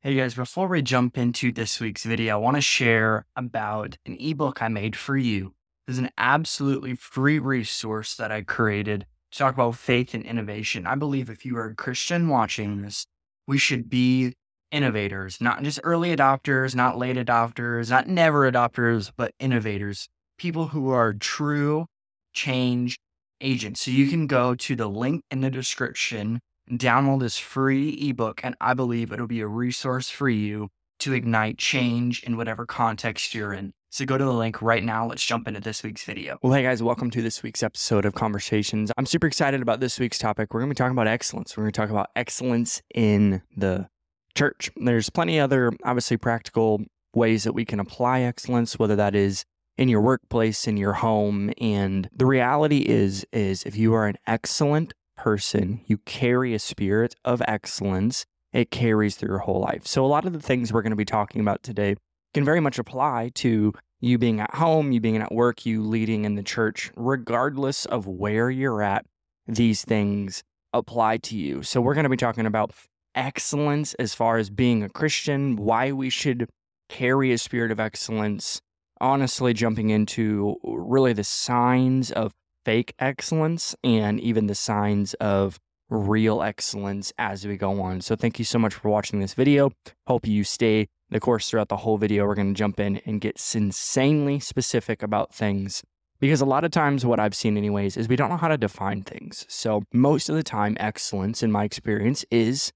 Hey 0.00 0.14
guys, 0.14 0.36
before 0.36 0.68
we 0.68 0.80
jump 0.80 1.18
into 1.18 1.50
this 1.50 1.80
week's 1.80 2.04
video, 2.04 2.34
I 2.34 2.36
want 2.36 2.54
to 2.54 2.60
share 2.60 3.26
about 3.34 3.98
an 4.06 4.16
ebook 4.20 4.62
I 4.62 4.68
made 4.68 4.94
for 4.94 5.16
you. 5.16 5.54
This 5.88 5.94
is 5.94 5.98
an 5.98 6.10
absolutely 6.16 6.94
free 6.94 7.40
resource 7.40 8.14
that 8.14 8.30
I 8.30 8.42
created 8.42 9.06
to 9.32 9.38
talk 9.38 9.54
about 9.54 9.74
faith 9.74 10.14
and 10.14 10.24
innovation. 10.24 10.86
I 10.86 10.94
believe 10.94 11.28
if 11.28 11.44
you 11.44 11.56
are 11.56 11.70
a 11.70 11.74
Christian 11.74 12.28
watching 12.28 12.82
this, 12.82 13.06
we 13.48 13.58
should 13.58 13.90
be 13.90 14.34
innovators, 14.70 15.40
not 15.40 15.64
just 15.64 15.80
early 15.82 16.14
adopters, 16.14 16.76
not 16.76 16.96
late 16.96 17.16
adopters, 17.16 17.90
not 17.90 18.06
never 18.06 18.48
adopters, 18.48 19.10
but 19.16 19.34
innovators, 19.40 20.08
people 20.38 20.68
who 20.68 20.90
are 20.90 21.12
true 21.12 21.86
change 22.32 23.00
agents. 23.40 23.80
So 23.80 23.90
you 23.90 24.08
can 24.08 24.28
go 24.28 24.54
to 24.54 24.76
the 24.76 24.88
link 24.88 25.24
in 25.32 25.40
the 25.40 25.50
description 25.50 26.38
download 26.68 27.20
this 27.20 27.38
free 27.38 27.90
ebook, 27.90 28.40
and 28.44 28.54
I 28.60 28.74
believe 28.74 29.12
it'll 29.12 29.26
be 29.26 29.40
a 29.40 29.46
resource 29.46 30.10
for 30.10 30.28
you 30.28 30.68
to 31.00 31.12
ignite 31.12 31.58
change 31.58 32.22
in 32.24 32.36
whatever 32.36 32.66
context 32.66 33.34
you're 33.34 33.52
in. 33.52 33.72
So 33.90 34.04
go 34.04 34.18
to 34.18 34.24
the 34.24 34.32
link 34.32 34.60
right 34.60 34.84
now. 34.84 35.06
Let's 35.06 35.24
jump 35.24 35.48
into 35.48 35.60
this 35.60 35.82
week's 35.82 36.04
video. 36.04 36.38
Well, 36.42 36.52
hey 36.52 36.62
guys, 36.62 36.82
welcome 36.82 37.10
to 37.12 37.22
this 37.22 37.42
week's 37.42 37.62
episode 37.62 38.04
of 38.04 38.14
Conversations. 38.14 38.92
I'm 38.98 39.06
super 39.06 39.26
excited 39.26 39.62
about 39.62 39.80
this 39.80 39.98
week's 39.98 40.18
topic. 40.18 40.52
We're 40.52 40.60
going 40.60 40.68
to 40.68 40.74
be 40.74 40.78
talking 40.78 40.92
about 40.92 41.06
excellence. 41.06 41.56
We're 41.56 41.64
going 41.64 41.72
to 41.72 41.80
talk 41.80 41.90
about 41.90 42.10
excellence 42.14 42.82
in 42.94 43.40
the 43.56 43.88
church. 44.36 44.70
There's 44.76 45.08
plenty 45.08 45.40
other, 45.40 45.72
obviously, 45.84 46.18
practical 46.18 46.82
ways 47.14 47.44
that 47.44 47.54
we 47.54 47.64
can 47.64 47.80
apply 47.80 48.20
excellence, 48.20 48.78
whether 48.78 48.96
that 48.96 49.14
is 49.14 49.44
in 49.78 49.88
your 49.88 50.02
workplace, 50.02 50.66
in 50.66 50.76
your 50.76 50.92
home. 50.92 51.52
And 51.58 52.10
the 52.12 52.26
reality 52.26 52.80
is, 52.80 53.24
is 53.32 53.62
if 53.62 53.76
you 53.76 53.94
are 53.94 54.06
an 54.06 54.16
excellent 54.26 54.92
person, 55.18 55.80
you 55.86 55.98
carry 55.98 56.54
a 56.54 56.58
spirit 56.58 57.14
of 57.24 57.42
excellence. 57.46 58.24
It 58.52 58.70
carries 58.70 59.16
through 59.16 59.30
your 59.30 59.40
whole 59.40 59.60
life. 59.60 59.86
So, 59.86 60.04
a 60.04 60.08
lot 60.08 60.24
of 60.24 60.32
the 60.32 60.40
things 60.40 60.72
we're 60.72 60.82
going 60.82 60.92
to 60.92 60.96
be 60.96 61.04
talking 61.04 61.42
about 61.42 61.62
today 61.62 61.96
can 62.32 62.44
very 62.44 62.60
much 62.60 62.78
apply 62.78 63.32
to 63.34 63.74
you 64.00 64.16
being 64.16 64.40
at 64.40 64.54
home, 64.54 64.92
you 64.92 65.00
being 65.00 65.16
at 65.18 65.32
work, 65.32 65.66
you 65.66 65.82
leading 65.82 66.24
in 66.24 66.36
the 66.36 66.42
church, 66.42 66.90
regardless 66.96 67.84
of 67.84 68.06
where 68.06 68.48
you're 68.48 68.80
at, 68.80 69.04
these 69.46 69.84
things 69.84 70.42
apply 70.72 71.18
to 71.18 71.36
you. 71.36 71.62
So, 71.62 71.80
we're 71.82 71.94
going 71.94 72.04
to 72.04 72.10
be 72.10 72.16
talking 72.16 72.46
about 72.46 72.72
excellence 73.14 73.94
as 73.94 74.14
far 74.14 74.38
as 74.38 74.48
being 74.48 74.82
a 74.82 74.88
Christian, 74.88 75.56
why 75.56 75.92
we 75.92 76.08
should 76.08 76.48
carry 76.88 77.32
a 77.32 77.38
spirit 77.38 77.70
of 77.70 77.80
excellence, 77.80 78.60
honestly, 79.00 79.52
jumping 79.52 79.90
into 79.90 80.56
really 80.64 81.12
the 81.12 81.24
signs 81.24 82.10
of 82.12 82.32
fake 82.68 82.92
excellence 82.98 83.74
and 83.82 84.20
even 84.20 84.46
the 84.46 84.54
signs 84.54 85.14
of 85.14 85.58
real 85.88 86.42
excellence 86.42 87.14
as 87.16 87.46
we 87.46 87.56
go 87.56 87.80
on. 87.80 88.02
So 88.02 88.14
thank 88.14 88.38
you 88.38 88.44
so 88.44 88.58
much 88.58 88.74
for 88.74 88.90
watching 88.90 89.20
this 89.20 89.32
video. 89.32 89.70
Hope 90.06 90.26
you 90.26 90.44
stay 90.44 90.88
the 91.08 91.18
course 91.18 91.48
throughout 91.48 91.70
the 91.70 91.78
whole 91.78 91.96
video. 91.96 92.26
We're 92.26 92.34
going 92.34 92.52
to 92.52 92.58
jump 92.58 92.78
in 92.78 92.98
and 93.06 93.22
get 93.22 93.42
insanely 93.54 94.38
specific 94.38 95.02
about 95.02 95.32
things 95.32 95.82
because 96.20 96.42
a 96.42 96.44
lot 96.44 96.62
of 96.62 96.70
times 96.70 97.06
what 97.06 97.18
I've 97.18 97.34
seen 97.34 97.56
anyways 97.56 97.96
is 97.96 98.06
we 98.06 98.16
don't 98.16 98.28
know 98.28 98.36
how 98.36 98.48
to 98.48 98.58
define 98.58 99.02
things. 99.02 99.46
So 99.48 99.84
most 99.90 100.28
of 100.28 100.36
the 100.36 100.42
time 100.42 100.76
excellence 100.78 101.42
in 101.42 101.50
my 101.50 101.64
experience 101.64 102.22
is 102.30 102.70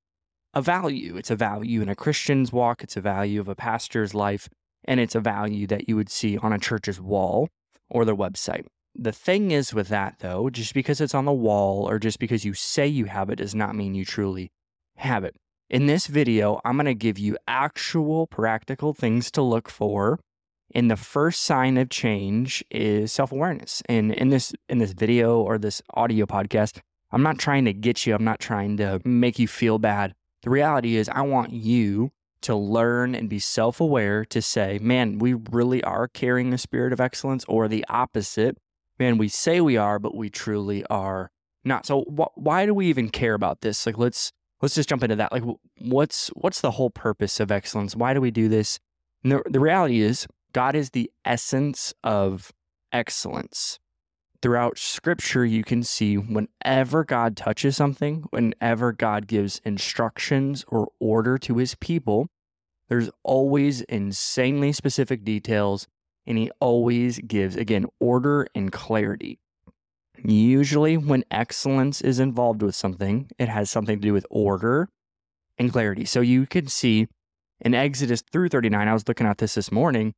a 0.54 0.62
value. 0.62 1.18
It's 1.18 1.30
a 1.30 1.36
value 1.36 1.82
in 1.82 1.90
a 1.90 1.94
Christian's 1.94 2.50
walk, 2.50 2.82
it's 2.82 2.96
a 2.96 3.02
value 3.02 3.42
of 3.42 3.48
a 3.48 3.54
pastor's 3.54 4.14
life, 4.14 4.48
and 4.86 5.00
it's 5.00 5.14
a 5.14 5.20
value 5.20 5.66
that 5.66 5.86
you 5.86 5.96
would 5.96 6.08
see 6.08 6.38
on 6.38 6.50
a 6.50 6.58
church's 6.58 6.98
wall 6.98 7.50
or 7.90 8.06
their 8.06 8.16
website. 8.16 8.64
The 8.94 9.12
thing 9.12 9.50
is 9.50 9.72
with 9.72 9.88
that, 9.88 10.16
though, 10.18 10.50
just 10.50 10.74
because 10.74 11.00
it's 11.00 11.14
on 11.14 11.24
the 11.24 11.32
wall 11.32 11.88
or 11.88 11.98
just 11.98 12.18
because 12.18 12.44
you 12.44 12.54
say 12.54 12.86
you 12.86 13.06
have 13.06 13.30
it 13.30 13.36
does 13.36 13.54
not 13.54 13.74
mean 13.74 13.94
you 13.94 14.04
truly 14.04 14.52
have 14.96 15.24
it. 15.24 15.34
In 15.70 15.86
this 15.86 16.06
video, 16.06 16.60
I'm 16.64 16.76
going 16.76 16.86
to 16.86 16.94
give 16.94 17.18
you 17.18 17.38
actual 17.48 18.26
practical 18.26 18.92
things 18.92 19.30
to 19.30 19.42
look 19.42 19.70
for. 19.70 20.20
And 20.74 20.90
the 20.90 20.96
first 20.96 21.42
sign 21.42 21.76
of 21.78 21.88
change 21.88 22.64
is 22.70 23.12
self-awareness. 23.12 23.82
And 23.86 24.12
in 24.12 24.28
this 24.28 24.54
in 24.68 24.78
this 24.78 24.92
video 24.92 25.40
or 25.40 25.58
this 25.58 25.82
audio 25.94 26.26
podcast, 26.26 26.80
I'm 27.10 27.22
not 27.22 27.38
trying 27.38 27.64
to 27.66 27.72
get 27.72 28.06
you, 28.06 28.14
I'm 28.14 28.24
not 28.24 28.40
trying 28.40 28.76
to 28.78 29.00
make 29.04 29.38
you 29.38 29.48
feel 29.48 29.78
bad. 29.78 30.14
The 30.42 30.50
reality 30.50 30.96
is 30.96 31.08
I 31.08 31.22
want 31.22 31.52
you 31.52 32.10
to 32.42 32.56
learn 32.56 33.14
and 33.14 33.28
be 33.28 33.38
self-aware 33.38 34.24
to 34.24 34.42
say, 34.42 34.78
"Man, 34.80 35.18
we 35.18 35.34
really 35.34 35.82
are 35.84 36.08
carrying 36.08 36.50
the 36.50 36.58
spirit 36.58 36.92
of 36.92 37.00
excellence," 37.00 37.44
or 37.46 37.68
the 37.68 37.84
opposite, 37.88 38.58
man, 39.02 39.18
we 39.18 39.28
say 39.28 39.60
we 39.60 39.76
are, 39.76 39.98
but 39.98 40.14
we 40.14 40.30
truly 40.30 40.84
are 40.86 41.30
not. 41.64 41.86
So 41.86 42.02
wh- 42.02 42.36
why 42.38 42.66
do 42.66 42.72
we 42.72 42.86
even 42.86 43.10
care 43.10 43.34
about 43.34 43.60
this? 43.60 43.84
Like, 43.84 43.98
let's 43.98 44.32
let's 44.60 44.74
just 44.76 44.88
jump 44.88 45.02
into 45.02 45.16
that. 45.16 45.32
Like, 45.32 45.42
what's 45.78 46.28
what's 46.28 46.60
the 46.60 46.72
whole 46.72 46.90
purpose 46.90 47.40
of 47.40 47.50
excellence? 47.50 47.96
Why 47.96 48.14
do 48.14 48.20
we 48.20 48.30
do 48.30 48.48
this? 48.48 48.78
The, 49.24 49.42
the 49.46 49.60
reality 49.60 50.00
is, 50.00 50.26
God 50.52 50.74
is 50.74 50.90
the 50.90 51.10
essence 51.24 51.92
of 52.02 52.52
excellence. 52.92 53.78
Throughout 54.40 54.76
Scripture, 54.76 55.44
you 55.44 55.62
can 55.62 55.84
see 55.84 56.16
whenever 56.16 57.04
God 57.04 57.36
touches 57.36 57.76
something, 57.76 58.24
whenever 58.30 58.92
God 58.92 59.28
gives 59.28 59.60
instructions 59.64 60.64
or 60.66 60.88
order 60.98 61.38
to 61.38 61.58
His 61.58 61.76
people, 61.76 62.28
there's 62.88 63.10
always 63.22 63.82
insanely 63.82 64.72
specific 64.72 65.24
details 65.24 65.86
and 66.26 66.38
he 66.38 66.50
always 66.60 67.18
gives, 67.18 67.56
again, 67.56 67.86
order 68.00 68.46
and 68.54 68.70
clarity. 68.72 69.38
Usually, 70.24 70.96
when 70.96 71.24
excellence 71.30 72.00
is 72.00 72.20
involved 72.20 72.62
with 72.62 72.74
something, 72.74 73.30
it 73.38 73.48
has 73.48 73.70
something 73.70 73.96
to 73.96 74.08
do 74.08 74.12
with 74.12 74.26
order 74.30 74.88
and 75.58 75.72
clarity. 75.72 76.04
So 76.04 76.20
you 76.20 76.46
can 76.46 76.68
see 76.68 77.08
in 77.60 77.74
Exodus 77.74 78.22
through 78.32 78.48
39, 78.48 78.88
I 78.88 78.92
was 78.92 79.06
looking 79.08 79.26
at 79.26 79.38
this 79.38 79.54
this 79.54 79.72
morning, 79.72 80.14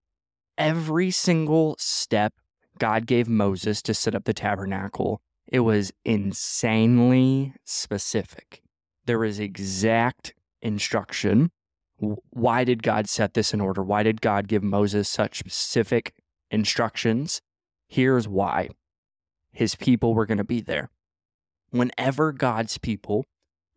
every 0.58 1.10
single 1.10 1.76
step 1.78 2.34
God 2.78 3.06
gave 3.06 3.28
Moses 3.28 3.82
to 3.82 3.94
set 3.94 4.14
up 4.14 4.24
the 4.24 4.34
tabernacle, 4.34 5.20
it 5.46 5.60
was 5.60 5.92
insanely 6.04 7.54
specific. 7.64 8.62
There 9.06 9.18
was 9.18 9.38
exact 9.38 10.34
instruction 10.62 11.50
why 11.98 12.64
did 12.64 12.82
God 12.82 13.08
set 13.08 13.34
this 13.34 13.54
in 13.54 13.60
order? 13.60 13.82
Why 13.82 14.02
did 14.02 14.20
God 14.20 14.48
give 14.48 14.62
Moses 14.62 15.08
such 15.08 15.38
specific 15.38 16.14
instructions? 16.50 17.40
Here's 17.86 18.26
why 18.26 18.70
his 19.52 19.76
people 19.76 20.14
were 20.14 20.26
going 20.26 20.38
to 20.38 20.44
be 20.44 20.60
there. 20.60 20.90
Whenever 21.70 22.32
God's 22.32 22.78
people 22.78 23.24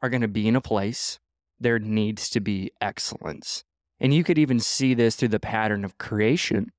are 0.02 0.10
going 0.10 0.22
to 0.22 0.28
be 0.28 0.48
in 0.48 0.56
a 0.56 0.62
place, 0.62 1.20
there 1.60 1.80
needs 1.80 2.30
to 2.32 2.40
be 2.40 2.72
excellence. 2.82 3.64
And 4.00 4.14
you 4.14 4.24
could 4.24 4.38
even 4.38 4.60
see 4.60 4.94
this 4.94 5.16
through 5.16 5.30
the 5.30 5.40
pattern 5.40 5.84
of 5.84 5.98
creation. 5.98 6.72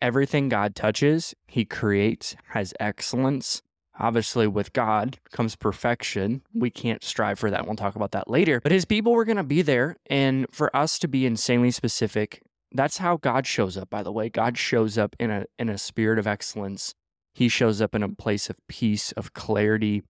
Everything 0.00 0.48
God 0.48 0.74
touches, 0.74 1.34
he 1.46 1.64
creates, 1.64 2.36
has 2.50 2.74
excellence, 2.78 3.62
Obviously, 3.98 4.46
with 4.46 4.72
God 4.72 5.18
comes 5.32 5.56
perfection. 5.56 6.42
We 6.54 6.70
can't 6.70 7.02
strive 7.02 7.38
for 7.38 7.50
that. 7.50 7.66
We'll 7.66 7.76
talk 7.76 7.96
about 7.96 8.12
that 8.12 8.30
later. 8.30 8.60
But 8.60 8.72
his 8.72 8.84
people 8.84 9.12
were 9.12 9.24
going 9.24 9.36
to 9.36 9.42
be 9.42 9.62
there. 9.62 9.96
And 10.06 10.46
for 10.52 10.74
us 10.74 10.98
to 11.00 11.08
be 11.08 11.26
insanely 11.26 11.72
specific, 11.72 12.42
that's 12.72 12.98
how 12.98 13.16
God 13.16 13.46
shows 13.46 13.76
up, 13.76 13.90
by 13.90 14.02
the 14.02 14.12
way. 14.12 14.28
God 14.28 14.56
shows 14.56 14.96
up 14.96 15.16
in 15.18 15.30
a, 15.30 15.46
in 15.58 15.68
a 15.68 15.78
spirit 15.78 16.18
of 16.18 16.26
excellence. 16.26 16.94
He 17.34 17.48
shows 17.48 17.80
up 17.80 17.94
in 17.94 18.02
a 18.02 18.08
place 18.08 18.48
of 18.48 18.56
peace, 18.68 19.12
of 19.12 19.32
clarity, 19.32 20.02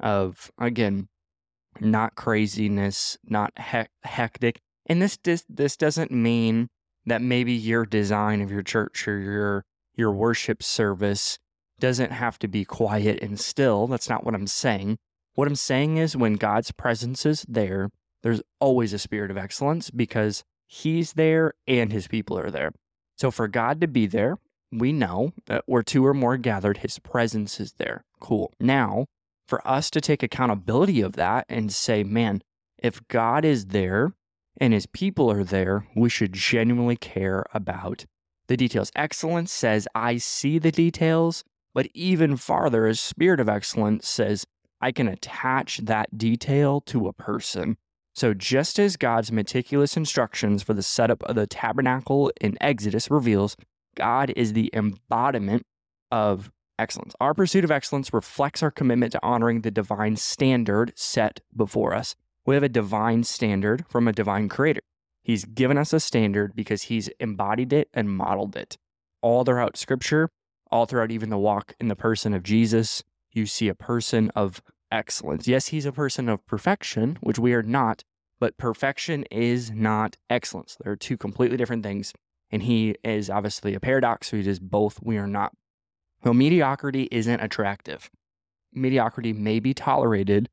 of, 0.00 0.50
again, 0.58 1.08
not 1.80 2.14
craziness, 2.14 3.18
not 3.24 3.52
he- 3.58 3.88
hectic. 4.04 4.60
And 4.86 5.02
this, 5.02 5.18
this 5.22 5.44
this 5.48 5.76
doesn't 5.76 6.10
mean 6.10 6.68
that 7.06 7.22
maybe 7.22 7.52
your 7.52 7.84
design 7.84 8.40
of 8.40 8.50
your 8.50 8.62
church 8.62 9.06
or 9.06 9.18
your 9.18 9.64
your 9.94 10.12
worship 10.12 10.62
service 10.62 11.38
doesn't 11.78 12.12
have 12.12 12.38
to 12.40 12.48
be 12.48 12.64
quiet 12.64 13.20
and 13.22 13.38
still. 13.38 13.86
That's 13.86 14.08
not 14.08 14.24
what 14.24 14.34
I'm 14.34 14.46
saying. 14.46 14.98
What 15.34 15.46
I'm 15.48 15.54
saying 15.54 15.96
is 15.96 16.16
when 16.16 16.34
God's 16.34 16.72
presence 16.72 17.24
is 17.24 17.44
there, 17.48 17.90
there's 18.22 18.42
always 18.60 18.92
a 18.92 18.98
spirit 18.98 19.30
of 19.30 19.36
excellence 19.36 19.90
because 19.90 20.42
he's 20.66 21.12
there 21.12 21.54
and 21.66 21.92
his 21.92 22.08
people 22.08 22.38
are 22.38 22.50
there. 22.50 22.72
So 23.16 23.30
for 23.30 23.48
God 23.48 23.80
to 23.80 23.88
be 23.88 24.06
there, 24.06 24.38
we 24.70 24.92
know 24.92 25.32
that 25.46 25.62
where 25.66 25.82
two 25.82 26.04
or 26.04 26.14
more 26.14 26.36
gathered, 26.36 26.78
his 26.78 26.98
presence 26.98 27.60
is 27.60 27.74
there. 27.74 28.04
Cool. 28.20 28.52
Now, 28.60 29.06
for 29.46 29.66
us 29.66 29.90
to 29.90 30.00
take 30.00 30.22
accountability 30.22 31.00
of 31.00 31.14
that 31.14 31.46
and 31.48 31.72
say, 31.72 32.04
man, 32.04 32.42
if 32.76 33.06
God 33.08 33.44
is 33.44 33.66
there 33.66 34.12
and 34.60 34.72
his 34.72 34.86
people 34.86 35.30
are 35.30 35.44
there, 35.44 35.86
we 35.96 36.10
should 36.10 36.32
genuinely 36.32 36.96
care 36.96 37.44
about 37.54 38.04
the 38.48 38.56
details. 38.56 38.90
Excellence 38.94 39.52
says, 39.52 39.88
I 39.94 40.18
see 40.18 40.58
the 40.58 40.72
details 40.72 41.44
but 41.78 41.86
even 41.94 42.36
farther, 42.36 42.88
a 42.88 42.94
spirit 42.96 43.38
of 43.38 43.48
excellence 43.48 44.08
says, 44.08 44.44
I 44.80 44.90
can 44.90 45.06
attach 45.06 45.78
that 45.84 46.18
detail 46.18 46.80
to 46.86 47.06
a 47.06 47.12
person. 47.12 47.76
So, 48.16 48.34
just 48.34 48.80
as 48.80 48.96
God's 48.96 49.30
meticulous 49.30 49.96
instructions 49.96 50.64
for 50.64 50.74
the 50.74 50.82
setup 50.82 51.22
of 51.22 51.36
the 51.36 51.46
tabernacle 51.46 52.32
in 52.40 52.58
Exodus 52.60 53.12
reveals, 53.12 53.56
God 53.94 54.32
is 54.34 54.54
the 54.54 54.70
embodiment 54.72 55.62
of 56.10 56.50
excellence. 56.80 57.14
Our 57.20 57.32
pursuit 57.32 57.62
of 57.62 57.70
excellence 57.70 58.12
reflects 58.12 58.60
our 58.60 58.72
commitment 58.72 59.12
to 59.12 59.22
honoring 59.22 59.60
the 59.60 59.70
divine 59.70 60.16
standard 60.16 60.92
set 60.96 61.38
before 61.56 61.94
us. 61.94 62.16
We 62.44 62.56
have 62.56 62.64
a 62.64 62.68
divine 62.68 63.22
standard 63.22 63.84
from 63.88 64.08
a 64.08 64.12
divine 64.12 64.48
creator. 64.48 64.82
He's 65.22 65.44
given 65.44 65.78
us 65.78 65.92
a 65.92 66.00
standard 66.00 66.56
because 66.56 66.82
he's 66.82 67.08
embodied 67.20 67.72
it 67.72 67.88
and 67.94 68.10
modeled 68.10 68.56
it. 68.56 68.76
All 69.22 69.44
throughout 69.44 69.76
scripture, 69.76 70.28
all 70.70 70.86
throughout 70.86 71.10
even 71.10 71.30
the 71.30 71.38
walk 71.38 71.74
in 71.80 71.88
the 71.88 71.96
person 71.96 72.34
of 72.34 72.42
Jesus, 72.42 73.02
you 73.32 73.46
see 73.46 73.68
a 73.68 73.74
person 73.74 74.30
of 74.34 74.62
excellence. 74.90 75.46
Yes, 75.46 75.68
he's 75.68 75.86
a 75.86 75.92
person 75.92 76.28
of 76.28 76.44
perfection, 76.46 77.18
which 77.20 77.38
we 77.38 77.52
are 77.52 77.62
not, 77.62 78.04
but 78.40 78.56
perfection 78.56 79.24
is 79.30 79.70
not 79.70 80.16
excellence. 80.30 80.76
There 80.82 80.92
are 80.92 80.96
two 80.96 81.16
completely 81.16 81.56
different 81.56 81.82
things. 81.82 82.12
And 82.50 82.62
he 82.62 82.96
is 83.04 83.28
obviously 83.28 83.74
a 83.74 83.80
paradox, 83.80 84.28
so 84.28 84.38
he 84.38 84.48
is 84.48 84.58
both. 84.58 85.00
We 85.02 85.18
are 85.18 85.26
not. 85.26 85.52
Well, 86.24 86.34
mediocrity 86.34 87.08
isn't 87.10 87.40
attractive. 87.40 88.10
Mediocrity 88.72 89.32
may 89.32 89.60
be 89.60 89.74
tolerated, 89.74 90.48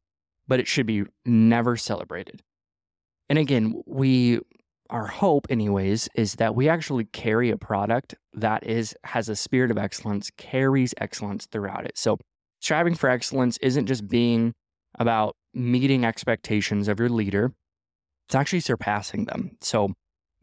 but 0.47 0.59
it 0.59 0.67
should 0.67 0.85
be 0.85 1.05
never 1.25 1.77
celebrated. 1.77 2.43
And 3.29 3.39
again, 3.39 3.81
we 3.85 4.41
our 4.89 5.07
hope 5.07 5.47
anyways 5.49 6.09
is 6.15 6.35
that 6.35 6.55
we 6.55 6.69
actually 6.69 7.05
carry 7.05 7.49
a 7.49 7.57
product 7.57 8.15
that 8.33 8.65
is 8.65 8.95
has 9.03 9.29
a 9.29 9.35
spirit 9.35 9.71
of 9.71 9.77
excellence 9.77 10.31
carries 10.37 10.93
excellence 10.97 11.45
throughout 11.45 11.85
it. 11.85 11.97
So 11.97 12.17
striving 12.59 12.95
for 12.95 13.09
excellence 13.09 13.57
isn't 13.61 13.87
just 13.87 14.07
being 14.07 14.53
about 14.97 15.35
meeting 15.53 16.05
expectations 16.05 16.87
of 16.87 16.99
your 16.99 17.09
leader 17.09 17.51
it's 18.27 18.35
actually 18.35 18.59
surpassing 18.59 19.25
them. 19.25 19.57
So 19.61 19.93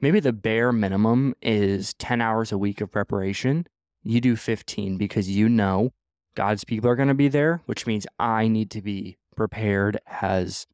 maybe 0.00 0.20
the 0.20 0.32
bare 0.32 0.72
minimum 0.72 1.34
is 1.42 1.94
10 1.94 2.20
hours 2.20 2.52
a 2.52 2.58
week 2.58 2.80
of 2.80 2.90
preparation. 2.90 3.66
You 4.02 4.20
do 4.20 4.36
15 4.36 4.96
because 4.96 5.30
you 5.30 5.48
know 5.48 5.90
god's 6.34 6.64
people 6.64 6.88
are 6.88 6.96
going 6.96 7.08
to 7.08 7.14
be 7.14 7.28
there 7.28 7.60
which 7.66 7.86
means 7.86 8.06
i 8.18 8.48
need 8.48 8.70
to 8.70 8.80
be 8.80 9.18
prepared 9.36 9.98
as 10.22 10.66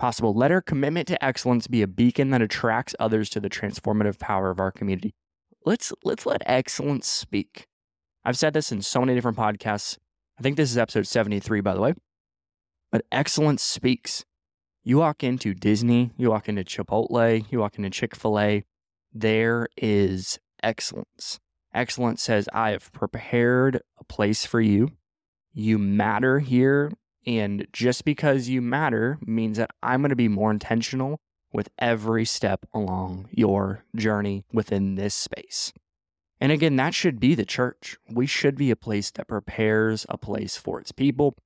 possible. 0.00 0.34
Let 0.34 0.50
our 0.50 0.62
commitment 0.62 1.06
to 1.08 1.24
excellence 1.24 1.66
be 1.66 1.82
a 1.82 1.86
beacon 1.86 2.30
that 2.30 2.42
attracts 2.42 2.96
others 2.98 3.28
to 3.30 3.40
the 3.40 3.50
transformative 3.50 4.18
power 4.18 4.50
of 4.50 4.58
our 4.58 4.72
community. 4.72 5.14
Let's 5.64 5.92
let's 6.02 6.26
let 6.26 6.42
excellence 6.46 7.06
speak. 7.06 7.66
I've 8.24 8.38
said 8.38 8.54
this 8.54 8.72
in 8.72 8.82
so 8.82 9.00
many 9.00 9.14
different 9.14 9.36
podcasts. 9.36 9.98
I 10.38 10.42
think 10.42 10.56
this 10.56 10.70
is 10.70 10.78
episode 10.78 11.06
73 11.06 11.60
by 11.60 11.74
the 11.74 11.80
way. 11.80 11.94
But 12.90 13.04
excellence 13.12 13.62
speaks. 13.62 14.24
You 14.82 14.96
walk 14.96 15.22
into 15.22 15.52
Disney, 15.54 16.10
you 16.16 16.30
walk 16.30 16.48
into 16.48 16.64
Chipotle, 16.64 17.44
you 17.50 17.58
walk 17.58 17.76
into 17.76 17.90
Chick-fil-A, 17.90 18.64
there 19.12 19.68
is 19.76 20.38
excellence. 20.62 21.38
Excellence 21.74 22.22
says, 22.22 22.48
I 22.54 22.70
have 22.70 22.90
prepared 22.92 23.82
a 23.98 24.04
place 24.04 24.46
for 24.46 24.60
you. 24.60 24.92
You 25.52 25.78
matter 25.78 26.38
here 26.38 26.92
and 27.26 27.66
just 27.72 28.04
because 28.04 28.48
you 28.48 28.62
matter 28.62 29.18
means 29.24 29.58
that 29.58 29.70
I'm 29.82 30.00
going 30.00 30.10
to 30.10 30.16
be 30.16 30.28
more 30.28 30.50
intentional 30.50 31.20
with 31.52 31.68
every 31.78 32.24
step 32.24 32.64
along 32.72 33.28
your 33.30 33.84
journey 33.96 34.44
within 34.52 34.94
this 34.94 35.14
space. 35.14 35.72
And 36.40 36.50
again, 36.52 36.76
that 36.76 36.94
should 36.94 37.20
be 37.20 37.34
the 37.34 37.44
church. 37.44 37.96
We 38.08 38.26
should 38.26 38.56
be 38.56 38.70
a 38.70 38.76
place 38.76 39.10
that 39.10 39.28
prepares 39.28 40.06
a 40.08 40.16
place 40.16 40.56
for 40.56 40.80
its 40.80 40.92
people 40.92 41.36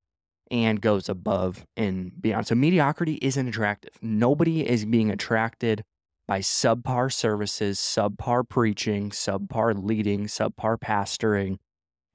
and 0.49 0.79
goes 0.79 1.09
above 1.09 1.65
and 1.75 2.21
beyond. 2.21 2.47
So 2.47 2.55
mediocrity 2.55 3.19
isn't 3.21 3.47
attractive. 3.47 3.95
Nobody 4.01 4.67
is 4.67 4.85
being 4.85 5.09
attracted 5.09 5.83
by 6.27 6.39
subpar 6.39 7.11
services, 7.11 7.79
subpar 7.79 8.47
preaching, 8.47 9.09
subpar 9.09 9.73
leading, 9.77 10.27
subpar 10.27 10.77
pastoring. 10.77 11.57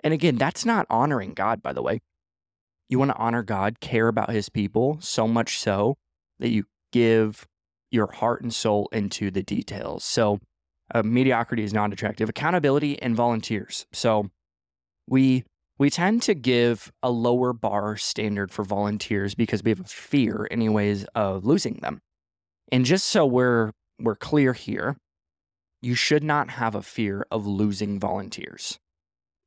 And 0.03 0.15
again, 0.15 0.37
that's 0.37 0.65
not 0.65 0.87
honoring 0.89 1.35
God, 1.35 1.62
by 1.62 1.73
the 1.73 1.83
way. 1.83 2.01
You 2.91 2.99
want 2.99 3.13
to 3.13 3.17
honor 3.17 3.45
God, 3.45 3.79
care 3.79 4.09
about 4.09 4.31
his 4.31 4.49
people 4.49 4.99
so 5.01 5.29
much 5.29 5.61
so 5.61 5.97
that 6.41 6.51
you 6.51 6.65
give 6.93 7.47
your 7.93 8.11
heart 8.11 8.43
and 8.43 8.53
soul 8.53 8.89
into 8.93 9.31
the 9.31 9.45
details. 9.45 10.05
So, 10.05 10.41
uh, 10.93 11.05
mediocrity 11.05 11.63
is 11.63 11.73
not 11.73 11.93
attractive. 11.93 12.29
Accountability 12.29 13.01
and 13.01 13.15
volunteers. 13.15 13.87
So, 13.93 14.31
we 15.07 15.45
we 15.79 15.89
tend 15.89 16.23
to 16.23 16.35
give 16.35 16.93
a 17.01 17.11
lower 17.11 17.53
bar 17.53 17.97
standard 17.97 18.51
for 18.51 18.65
volunteers 18.65 19.35
because 19.37 19.63
we 19.63 19.71
have 19.71 19.81
a 19.81 19.85
fear, 19.85 20.47
anyways, 20.51 21.05
of 21.15 21.47
losing 21.47 21.79
them. 21.81 22.01
And 22.73 22.85
just 22.85 23.07
so 23.07 23.25
we're 23.25 23.71
we're 24.01 24.17
clear 24.17 24.53
here, 24.53 24.97
you 25.81 25.95
should 25.95 26.25
not 26.25 26.51
have 26.51 26.75
a 26.75 26.83
fear 26.83 27.25
of 27.31 27.47
losing 27.47 28.01
volunteers 28.01 28.81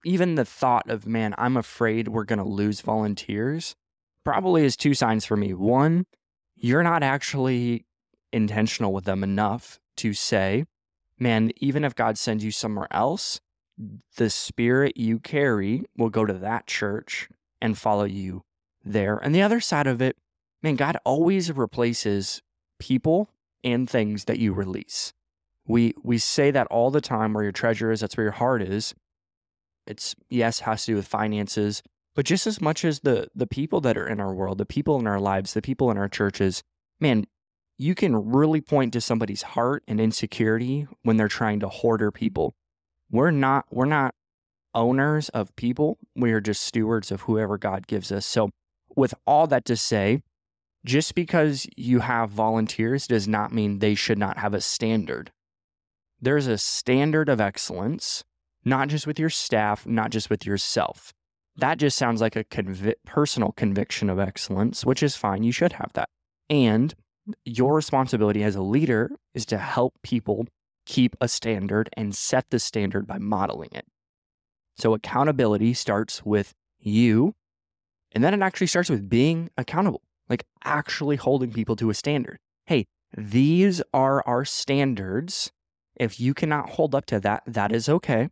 even 0.04 0.36
the 0.36 0.46
thought 0.46 0.90
of, 0.90 1.06
man, 1.08 1.34
I'm 1.38 1.58
afraid 1.58 2.08
we're 2.08 2.24
going 2.24 2.40
to 2.40 2.46
lose 2.46 2.82
volunteers 2.82 3.76
probably 4.24 4.64
is 4.64 4.76
two 4.76 4.94
signs 4.94 5.26
for 5.26 5.38
me. 5.38 5.54
One, 5.54 6.06
you're 6.56 6.84
not 6.84 7.04
actually 7.04 7.86
intentional 8.32 8.94
with 8.94 9.06
them 9.06 9.24
enough 9.24 9.80
to 9.98 10.14
say, 10.14 10.66
man, 11.20 11.52
even 11.58 11.84
if 11.84 11.96
God 11.96 12.18
sends 12.18 12.44
you 12.44 12.52
somewhere 12.52 12.88
else, 12.92 13.40
the 14.18 14.30
spirit 14.30 14.98
you 14.98 15.20
carry 15.20 15.84
will 15.98 16.10
go 16.10 16.26
to 16.26 16.34
that 16.34 16.68
church 16.68 17.28
and 17.62 17.78
follow 17.78 18.06
you 18.06 18.44
there. 18.84 19.18
And 19.18 19.34
the 19.34 19.42
other 19.42 19.60
side 19.60 19.88
of 19.88 20.02
it, 20.02 20.18
man, 20.62 20.76
God 20.76 20.98
always 21.06 21.52
replaces 21.52 22.42
people 22.80 23.30
and 23.64 23.90
things 23.90 24.26
that 24.26 24.40
you 24.40 24.54
release. 24.54 25.14
We 25.66 25.94
we 26.04 26.18
say 26.18 26.52
that 26.52 26.68
all 26.68 26.92
the 26.92 27.00
time 27.02 27.34
where 27.34 27.44
your 27.44 27.54
treasure 27.54 27.92
is, 27.92 28.02
that's 28.02 28.18
where 28.18 28.26
your 28.26 28.32
heart 28.34 28.62
is. 28.62 28.94
It's 29.86 30.16
yes, 30.30 30.62
has 30.62 30.86
to 30.86 30.92
do 30.92 30.96
with 30.96 31.08
finances, 31.08 31.82
but 32.16 32.26
just 32.26 32.48
as 32.48 32.62
much 32.62 32.86
as 32.86 33.02
the 33.02 33.28
the 33.36 33.48
people 33.48 33.82
that 33.82 33.98
are 33.98 34.08
in 34.08 34.20
our 34.20 34.34
world, 34.34 34.58
the 34.58 34.66
people 34.66 35.00
in 35.00 35.08
our 35.08 35.20
lives, 35.20 35.54
the 35.54 35.62
people 35.62 35.92
in 35.92 35.98
our 35.98 36.10
churches, 36.10 36.64
man, 37.00 37.26
you 37.78 37.96
can 37.96 38.32
really 38.32 38.62
point 38.62 38.94
to 38.94 39.02
somebody's 39.02 39.42
heart 39.42 39.84
and 39.88 40.00
insecurity 40.00 40.88
when 41.02 41.18
they're 41.18 41.28
trying 41.28 41.60
to 41.60 41.70
hoarder 41.70 42.12
people. 42.12 42.54
We're 43.12 43.32
not 43.32 43.66
we're 43.72 43.86
not 43.86 44.16
owners 44.76 45.30
of 45.30 45.56
people. 45.56 45.98
We 46.16 46.32
are 46.32 46.42
just 46.42 46.64
stewards 46.64 47.12
of 47.12 47.22
whoever 47.22 47.58
God 47.58 47.88
gives 47.88 48.12
us. 48.12 48.26
So 48.26 48.50
with 48.96 49.14
all 49.26 49.48
that 49.48 49.66
to 49.66 49.76
say, 49.76 50.22
just 50.86 51.16
because 51.16 51.68
you 51.78 52.00
have 52.00 52.30
volunteers 52.30 53.08
does 53.08 53.28
not 53.28 53.54
mean 53.54 53.80
they 53.80 53.96
should 53.96 54.18
not 54.18 54.38
have 54.38 54.54
a 54.54 54.62
standard. 54.62 55.32
There's 56.22 56.48
a 56.48 56.58
standard 56.58 57.30
of 57.30 57.40
excellence 57.42 58.24
not 58.66 58.88
just 58.88 59.08
with 59.08 59.20
your 59.20 59.30
staff, 59.30 59.86
not 59.86 60.12
just 60.12 60.30
with 60.30 60.46
yourself. 60.46 61.14
That 61.56 61.78
just 61.78 61.98
sounds 61.98 62.22
like 62.22 62.36
a 62.36 62.44
convi- 62.44 62.96
personal 63.06 63.52
conviction 63.52 64.10
of 64.10 64.20
excellence, 64.20 64.86
which 64.86 65.04
is 65.04 65.16
fine. 65.16 65.44
You 65.44 65.52
should 65.52 65.74
have 65.74 65.92
that. 65.94 66.10
And 66.50 66.94
your 67.46 67.76
responsibility 67.76 68.44
as 68.44 68.56
a 68.56 68.62
leader 68.62 69.12
is 69.34 69.46
to 69.48 69.58
help 69.58 69.94
people 70.04 70.48
keep 70.86 71.16
a 71.22 71.28
standard 71.28 71.90
and 71.94 72.16
set 72.16 72.50
the 72.50 72.60
standard 72.60 73.08
by 73.08 73.18
modeling 73.18 73.70
it. 73.74 73.86
So 74.76 74.94
accountability 74.94 75.74
starts 75.74 76.26
with 76.26 76.54
you, 76.80 77.34
and 78.12 78.24
then 78.24 78.34
it 78.34 78.42
actually 78.42 78.68
starts 78.68 78.90
with 78.90 79.10
being 79.10 79.50
accountable, 79.58 80.02
like 80.30 80.46
actually 80.64 81.16
holding 81.16 81.54
people 81.54 81.76
to 81.78 81.90
a 81.90 81.94
standard. 81.94 82.38
Hey, 82.66 82.86
these 83.16 83.82
are 83.94 84.24
our 84.28 84.44
standards. 84.44 85.52
If 85.96 86.20
you 86.20 86.34
cannot 86.34 86.72
hold 86.72 86.96
up 86.96 87.06
to 87.08 87.20
that, 87.20 87.44
that 87.46 87.72
is 87.72 87.88
okay. 87.88 88.30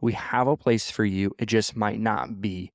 We 0.00 0.12
have 0.12 0.46
a 0.46 0.56
place 0.56 0.90
for 0.90 1.04
you. 1.04 1.32
It 1.38 1.46
just 1.46 1.76
might 1.76 2.00
not 2.00 2.40
be 2.40 2.70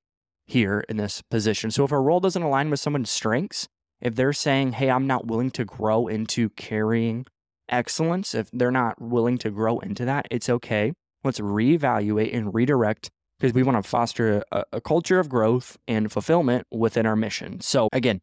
here 0.46 0.84
in 0.90 0.98
this 0.98 1.22
position. 1.22 1.72
So 1.72 1.86
if 1.86 1.92
a 1.92 2.00
role 2.00 2.20
doesn't 2.20 2.42
align 2.42 2.70
with 2.70 2.80
someone's 2.80 3.10
strengths, 3.10 3.68
if 4.02 4.16
they're 4.16 4.34
saying, 4.34 4.74
hey, 4.74 4.92
I'm 4.92 5.08
not 5.08 5.28
willing 5.28 5.52
to 5.52 5.64
grow 5.64 6.08
into 6.08 6.50
carrying 6.50 7.26
excellence, 7.70 8.36
if 8.36 8.50
they're 8.52 8.72
not 8.72 9.02
willing 9.02 9.38
to 9.40 9.50
grow 9.50 9.80
into 9.80 10.04
that, 10.06 10.28
it's 10.30 10.50
okay. 10.50 10.92
Let's 11.24 11.40
reevaluate 11.40 12.36
and 12.36 12.54
redirect 12.54 13.10
because 13.40 13.54
we 13.54 13.64
want 13.64 13.82
to 13.82 13.90
foster 13.90 14.44
a, 14.52 14.64
a, 14.74 14.82
culture 14.82 15.20
of 15.20 15.30
growth 15.30 15.78
and 15.88 16.12
fulfillment 16.12 16.68
within 16.72 17.06
our 17.06 17.16
mission. 17.16 17.62
So, 17.62 17.88
again, 17.94 18.20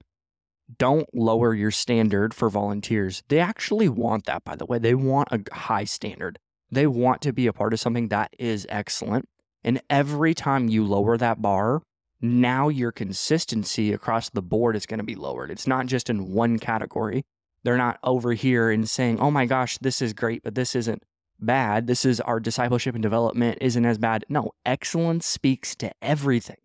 don't 0.78 1.08
lower 1.14 1.54
your 1.54 1.70
standard 1.70 2.34
for 2.34 2.48
volunteers. 2.48 3.22
They 3.28 3.38
actually 3.38 3.88
want 3.88 4.26
that, 4.26 4.44
by 4.44 4.56
the 4.56 4.66
way. 4.66 4.78
They 4.78 4.94
want 4.94 5.28
a 5.30 5.42
high 5.54 5.84
standard. 5.84 6.38
They 6.70 6.86
want 6.86 7.20
to 7.22 7.32
be 7.32 7.46
a 7.46 7.52
part 7.52 7.72
of 7.72 7.80
something 7.80 8.08
that 8.08 8.34
is 8.38 8.66
excellent. 8.68 9.28
And 9.64 9.82
every 9.90 10.34
time 10.34 10.68
you 10.68 10.84
lower 10.84 11.16
that 11.16 11.42
bar, 11.42 11.82
now 12.20 12.68
your 12.68 12.92
consistency 12.92 13.92
across 13.92 14.30
the 14.30 14.42
board 14.42 14.76
is 14.76 14.86
going 14.86 14.98
to 14.98 15.04
be 15.04 15.14
lowered. 15.14 15.50
It's 15.50 15.66
not 15.66 15.86
just 15.86 16.10
in 16.10 16.32
one 16.32 16.58
category. 16.58 17.24
They're 17.62 17.76
not 17.76 17.98
over 18.02 18.32
here 18.32 18.70
and 18.70 18.88
saying, 18.88 19.20
oh 19.20 19.30
my 19.30 19.46
gosh, 19.46 19.78
this 19.78 20.00
is 20.00 20.12
great, 20.12 20.42
but 20.42 20.54
this 20.54 20.74
isn't 20.74 21.02
bad. 21.38 21.86
This 21.86 22.04
is 22.04 22.20
our 22.20 22.40
discipleship 22.40 22.94
and 22.94 23.02
development 23.02 23.58
isn't 23.60 23.84
as 23.84 23.98
bad. 23.98 24.24
No, 24.28 24.52
excellence 24.64 25.26
speaks 25.26 25.74
to 25.76 25.90
everything. 26.02 26.56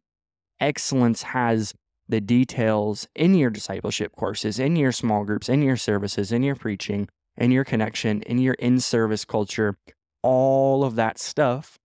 Excellence 0.60 1.24
has 1.24 1.74
the 2.08 2.22
details 2.22 3.08
in 3.16 3.36
your 3.36 3.50
discipleship 3.50 4.16
courses, 4.16 4.60
in 4.60 4.76
your 4.76 4.92
small 4.92 5.24
groups, 5.24 5.50
in 5.50 5.62
your 5.62 5.78
services, 5.78 6.32
in 6.32 6.44
your 6.44 6.56
preaching, 6.56 7.08
in 7.38 7.52
your 7.52 7.64
connection, 7.64 8.22
in 8.24 8.38
your 8.38 8.54
in 8.56 8.80
service 8.80 9.26
culture, 9.26 9.78
all 10.26 10.84
of 10.84 10.96
that 10.96 11.20
stuff 11.20 11.78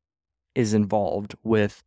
is 0.54 0.72
involved 0.72 1.34
with 1.42 1.82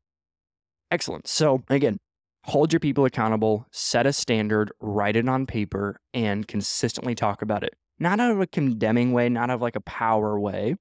excellence. 0.92 1.32
So, 1.32 1.64
again, 1.68 1.98
hold 2.44 2.72
your 2.72 2.80
people 2.80 3.06
accountable, 3.06 3.66
set 3.72 4.06
a 4.06 4.14
standard, 4.14 4.72
write 4.80 5.16
it 5.16 5.28
on 5.28 5.48
paper, 5.48 6.00
and 6.14 6.48
consistently 6.48 7.16
talk 7.16 7.42
about 7.42 7.64
it. 7.64 7.74
not 8.00 8.20
out 8.20 8.32
of 8.32 8.42
a 8.42 8.48
condemning 8.48 9.14
way, 9.14 9.30
not 9.30 9.50
of 9.50 9.62
like 9.62 9.76
a 9.76 9.82
power 9.82 10.40
way, 10.40 10.76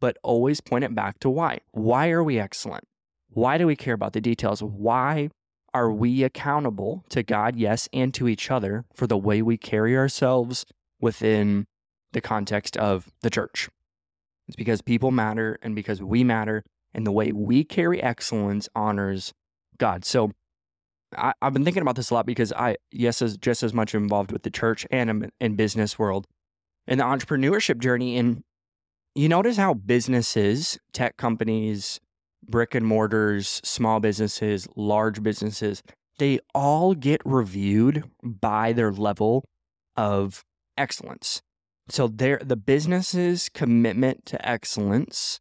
but 0.00 0.18
always 0.22 0.60
point 0.60 0.84
it 0.84 0.94
back 0.94 1.18
to 1.20 1.30
why. 1.30 1.60
Why 1.70 2.10
are 2.10 2.22
we 2.22 2.38
excellent? 2.38 2.84
Why 3.30 3.58
do 3.58 3.66
we 3.66 3.76
care 3.76 3.94
about 3.94 4.12
the 4.12 4.20
details? 4.20 4.62
Why 4.62 5.30
are 5.72 5.90
we 5.90 6.22
accountable 6.24 7.04
to 7.10 7.22
God, 7.22 7.56
yes, 7.56 7.88
and 7.92 8.12
to 8.14 8.28
each 8.28 8.50
other 8.50 8.84
for 8.94 9.06
the 9.06 9.18
way 9.18 9.42
we 9.42 9.56
carry 9.56 9.96
ourselves 9.96 10.66
within 11.00 11.66
the 12.12 12.20
context 12.20 12.76
of 12.76 13.08
the 13.22 13.30
church? 13.30 13.68
It's 14.48 14.56
because 14.56 14.82
people 14.82 15.10
matter 15.10 15.58
and 15.62 15.74
because 15.74 16.02
we 16.02 16.24
matter, 16.24 16.64
and 16.94 17.06
the 17.06 17.12
way 17.12 17.32
we 17.32 17.64
carry 17.64 18.02
excellence 18.02 18.68
honors 18.74 19.32
God. 19.78 20.04
So 20.04 20.32
I, 21.16 21.32
have 21.40 21.52
been 21.52 21.64
thinking 21.64 21.82
about 21.82 21.96
this 21.96 22.10
a 22.10 22.14
lot 22.14 22.26
because 22.26 22.52
I, 22.52 22.76
yes, 22.90 23.20
just 23.40 23.62
as 23.62 23.72
much 23.72 23.94
involved 23.94 24.32
with 24.32 24.42
the 24.42 24.50
church 24.50 24.86
and 24.90 25.10
in, 25.10 25.32
in 25.40 25.56
business 25.56 25.98
world, 25.98 26.26
in 26.86 26.98
the 26.98 27.04
entrepreneurship 27.04 27.78
journey. 27.78 28.18
And 28.18 28.42
you 29.14 29.28
notice 29.28 29.56
how 29.56 29.74
businesses, 29.74 30.78
tech 30.92 31.16
companies, 31.16 32.00
brick 32.46 32.74
and 32.74 32.86
mortars, 32.86 33.60
small 33.64 34.00
businesses, 34.00 34.68
large 34.76 35.22
businesses, 35.22 35.82
they 36.18 36.40
all 36.54 36.94
get 36.94 37.20
reviewed 37.24 38.04
by 38.22 38.72
their 38.72 38.92
level 38.92 39.44
of 39.96 40.42
excellence. 40.76 41.42
So 41.88 42.06
their 42.08 42.38
the 42.44 42.56
business's 42.56 43.48
commitment 43.48 44.26
to 44.26 44.48
excellence 44.48 45.40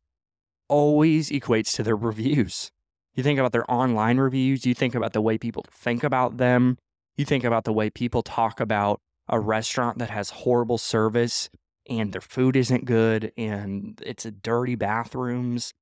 always 0.70 1.30
equates 1.30 1.74
to 1.76 1.84
their 1.84 1.96
reviews. 1.96 2.72
You 3.14 3.24
think 3.24 3.40
about 3.40 3.52
their 3.52 3.70
online 3.72 4.18
reviews, 4.18 4.66
you 4.66 4.74
think 4.74 4.96
about 4.96 5.14
the 5.14 5.22
way 5.22 5.38
people 5.38 5.66
think 5.72 6.04
about 6.04 6.38
them, 6.38 6.78
you 7.16 7.26
think 7.26 7.44
about 7.44 7.64
the 7.64 7.74
way 7.74 7.90
people 7.90 8.22
talk 8.22 8.60
about 8.60 9.00
a 9.28 9.40
restaurant 9.40 9.98
that 9.98 10.10
has 10.10 10.30
horrible 10.30 10.78
service 10.78 11.50
and 11.90 12.14
their 12.14 12.22
food 12.22 12.56
isn't 12.56 12.86
good 12.86 13.32
and 13.38 14.02
it's 14.06 14.26
a 14.26 14.32
dirty 14.32 14.76
bathrooms 14.76 15.74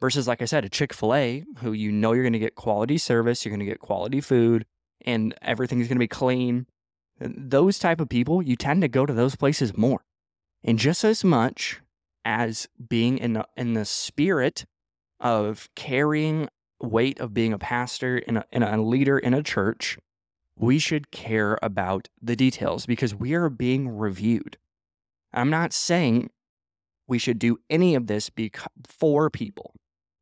versus 0.00 0.26
like 0.26 0.40
I 0.40 0.46
said 0.46 0.64
a 0.64 0.68
Chick-fil-A 0.68 1.44
who 1.58 1.72
you 1.72 1.92
know 1.92 2.12
you're 2.12 2.22
going 2.22 2.32
to 2.32 2.38
get 2.38 2.54
quality 2.54 2.98
service, 2.98 3.44
you're 3.44 3.50
going 3.50 3.60
to 3.60 3.70
get 3.70 3.80
quality 3.80 4.20
food 4.20 4.64
and 5.04 5.34
everything's 5.42 5.88
going 5.88 5.96
to 5.96 6.00
be 6.00 6.08
clean. 6.08 6.66
Those 7.20 7.78
type 7.78 8.00
of 8.00 8.08
people, 8.08 8.40
you 8.40 8.56
tend 8.56 8.82
to 8.82 8.88
go 8.88 9.04
to 9.04 9.12
those 9.12 9.36
places 9.36 9.76
more. 9.76 10.04
And 10.68 10.78
just 10.78 11.02
as 11.02 11.24
much 11.24 11.80
as 12.26 12.68
being 12.90 13.16
in 13.16 13.32
the, 13.32 13.48
in 13.56 13.72
the 13.72 13.86
spirit 13.86 14.66
of 15.18 15.70
carrying 15.74 16.50
weight 16.78 17.18
of 17.20 17.32
being 17.32 17.54
a 17.54 17.58
pastor 17.58 18.18
and 18.28 18.36
a, 18.36 18.44
and 18.52 18.62
a 18.62 18.76
leader 18.82 19.18
in 19.18 19.32
a 19.32 19.42
church, 19.42 19.96
we 20.58 20.78
should 20.78 21.10
care 21.10 21.58
about 21.62 22.10
the 22.20 22.36
details 22.36 22.84
because 22.84 23.14
we 23.14 23.32
are 23.32 23.48
being 23.48 23.88
reviewed. 23.88 24.58
I'm 25.32 25.48
not 25.48 25.72
saying 25.72 26.28
we 27.06 27.18
should 27.18 27.38
do 27.38 27.56
any 27.70 27.94
of 27.94 28.06
this 28.06 28.28
beca- 28.28 28.66
for 28.86 29.30
people. 29.30 29.72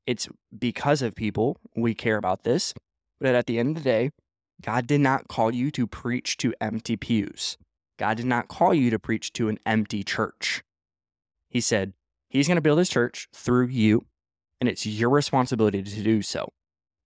It's 0.06 0.28
because 0.56 1.02
of 1.02 1.16
people 1.16 1.56
we 1.74 1.92
care 1.92 2.18
about 2.18 2.44
this. 2.44 2.72
But 3.18 3.34
at 3.34 3.46
the 3.46 3.58
end 3.58 3.76
of 3.76 3.82
the 3.82 3.90
day, 3.90 4.10
God 4.62 4.86
did 4.86 5.00
not 5.00 5.26
call 5.26 5.52
you 5.52 5.72
to 5.72 5.88
preach 5.88 6.36
to 6.36 6.54
empty 6.60 6.96
pews. 6.96 7.58
God 7.98 8.16
did 8.16 8.26
not 8.26 8.48
call 8.48 8.74
you 8.74 8.90
to 8.90 8.98
preach 8.98 9.32
to 9.34 9.48
an 9.48 9.58
empty 9.64 10.02
church. 10.02 10.62
He 11.48 11.60
said, 11.60 11.94
He's 12.28 12.48
going 12.48 12.56
to 12.56 12.62
build 12.62 12.78
his 12.78 12.88
church 12.90 13.28
through 13.32 13.68
you 13.68 14.04
and 14.60 14.68
it's 14.68 14.86
your 14.86 15.10
responsibility 15.10 15.82
to 15.82 16.02
do 16.02 16.22
so. 16.22 16.52